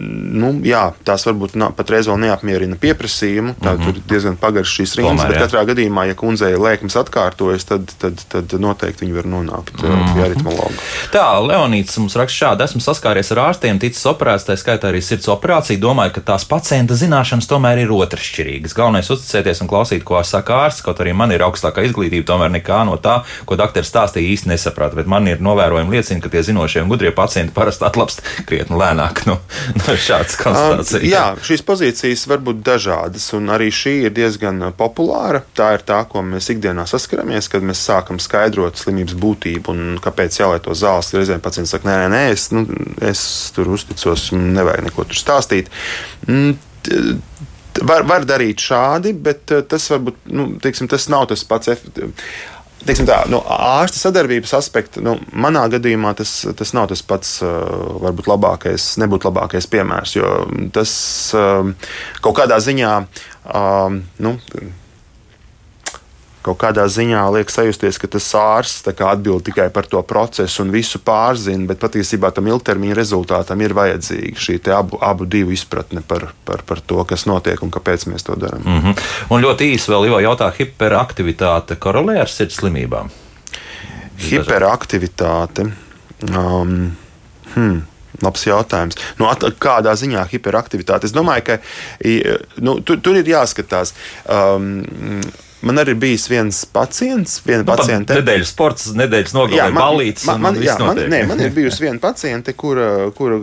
[0.00, 3.54] Nu, jā, tās varbūt na, patreiz vēl neapmierina pieprasījumu.
[3.60, 3.84] Tā, mm -hmm.
[3.84, 8.22] Tur ir diezgan pagaršs šīs rindas, bet katrā gadījumā, ja kundzei lēkmes atkārtojas, tad, tad,
[8.32, 10.14] tad noteikti viņi var nonākt mm -hmm.
[10.14, 10.78] pie aritmologa.
[11.12, 15.28] Tā, Leonīts mums raksta šādi: esmu saskāries ar ārstiem, ticis operēts, tā skaitā arī sirds
[15.28, 15.78] operācija.
[15.78, 18.74] Domāju, ka tās pacienta zināšanas tomēr ir otršķirīgas.
[18.74, 22.50] Galvenais ir uzticēties un klausīt, ko saka ārsts, kaut arī man ir augstākā izglītība, tomēr
[22.50, 24.96] nekā no tā, ko doktors stāstīja, īsti nesaprata.
[24.96, 29.26] Bet man ir novērojumi liecina, ka tie zinošie un gudrie pacienti parasti atlapst krietni lēnāk.
[29.26, 29.38] Nu,
[30.08, 31.04] šāds konstatācijas.
[31.06, 35.42] Jā, šīs pozīcijas var būt dažādas, un arī šī ir diezgan populāra.
[35.56, 40.40] Tā ir tā, ko mēs ikdienā saskaramies, kad mēs sākam skaidrot slimības būtību un kāpēc
[40.40, 41.12] jālieto zāles.
[41.16, 42.66] Reizēm pacients saka, nē, nē, nē es, nu,
[43.04, 43.24] es
[43.56, 45.72] tur uzticos, nevajag neko tur stāstīt.
[46.28, 46.56] Mm,
[47.80, 51.72] var, var darīt šādi, bet tas varbūt nu, teiksim, tas nav tas pats
[52.86, 57.38] teiksim, tā, no ārsta sadarbības aspekta, nu, manā gadījumā tas, tas nav tas pats,
[58.02, 60.30] varbūt labākais, nebūtu labākais piemērs, jo
[60.74, 60.92] tas
[62.24, 62.94] kaut kādā ziņā.
[64.22, 64.36] Nu,
[66.42, 71.00] kaut kādā ziņā liek sajusties, ka tas ārsts atbild tikai par to procesu un visu
[71.02, 76.64] pārzina, bet patiesībā tam ilgtermiņa rezultātam ir vajadzīga šī abu, abu divu izpratne par, par,
[76.66, 78.62] par to, kas notiek un kāpēc mēs to darām.
[78.64, 79.04] Mm -hmm.
[79.30, 83.10] Un ļoti īsi vēl Ivo jautā, hiperaktivitāte korelē ar sirds slimībām?
[84.18, 85.72] Hiperaktivitāte.
[86.30, 86.96] Um,
[87.54, 87.82] hmm.
[88.22, 88.98] Labs jautājums.
[89.18, 91.08] Nu, at, kādā ziņā hiperaktivitāte?
[91.08, 91.58] Es domāju, ka
[92.60, 93.94] nu, tur, tur ir jāskatās.
[94.28, 94.84] Um,
[95.62, 98.16] Man arī bijis viens pacients, viena nu, paciente.
[98.18, 100.26] Nedēļas sports, nedēļas nogalē balīts.
[100.26, 103.38] Man, man, jā, man, nē, man ir bijusi viena paciente, kura, kura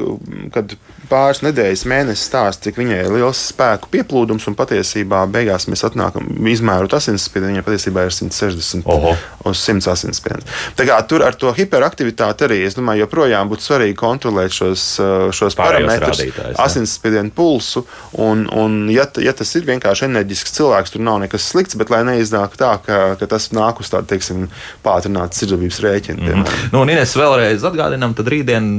[0.52, 0.76] kad
[1.10, 6.28] pāris nedēļas, mēnesis stāsta, cik viņai ir liels spēku pieplūdums, un patiesībā beigās mēs atnākam
[6.52, 7.54] izmērot asinsspiedienu.
[7.56, 9.16] Viņai patiesībā ir 160 Oho.
[9.50, 10.60] uz 100 asinsspiediens.
[10.78, 14.86] Tā kā tur ar to hiperaktivitāti arī, es domāju, joprojām būtu svarīgi kontrolēt šos,
[15.36, 16.24] šos parametrus,
[16.62, 17.86] asinsspiedienu pulsu,
[18.22, 22.04] un, un ja, ja tas ir vienkārši enerģisks cilvēks, tur nav nekas slikts, bet lai
[22.08, 24.48] neiznāk tā, ka, ka tas nāk uz tādu, teiksim,
[24.86, 26.22] pātrinātu sirdsapziņas rēķinu.
[26.22, 26.70] Mm -hmm.
[26.74, 28.70] Nu, un Ines vēlreiz atgādinām, tad rītdien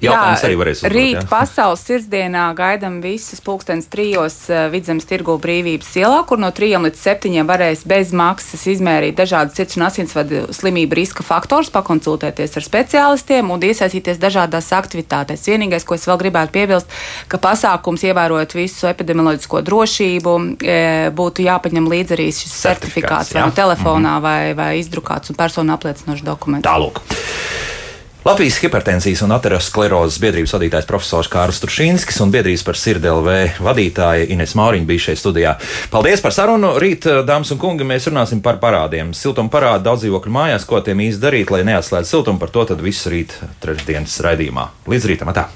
[0.00, 0.96] jautājums Jā, arī varēs uzdot.
[0.96, 1.28] Rīt
[1.66, 7.00] pasaules sirdsdienā gaidām visas pulkstenes trijos eh, vidzemes tirgu brīvības ielā, kur no trijiem līdz
[7.02, 13.50] septiņiem varēs bez maksas izmērīt dažādas sirds un asinsvadu slimību riska faktors, pakonsultēties ar speciālistiem
[13.50, 15.48] un iesaistīties dažādās aktivitātēs.
[15.50, 16.92] Vienīgais, ko es vēl gribētu piebilst,
[17.26, 23.50] ka pasākums ievērojot visu epidemioloģisko drošību, eh, būtu jāpaņem līdzi arī šis certifikāts vai no
[23.50, 24.22] telefonā, mm -hmm.
[24.22, 26.68] vai, vai izdrukāts un personu apliecinošs dokuments.
[26.68, 27.02] Tālāk.
[28.26, 34.56] Latvijas hipertensijas un aterosklerozes biedrības vadītājs profesors Kārls Turšīnskis un biedrības par sirdelvē vadītāja Ines
[34.58, 35.52] Mauriņa bija šeit studijā.
[35.92, 36.72] Paldies par sarunu!
[36.82, 39.12] Rīt, dāmas un kungi, mēs runāsim par parādiem.
[39.14, 42.42] Siltuma parādi daudz dzīvokļu mājās, ko tiem īsti darīt, lai neatslēdz siltumu.
[42.42, 44.66] Par to tad visu rīt trešdienas raidījumā.
[44.90, 45.30] Līdz rītam!
[45.30, 45.46] Atā.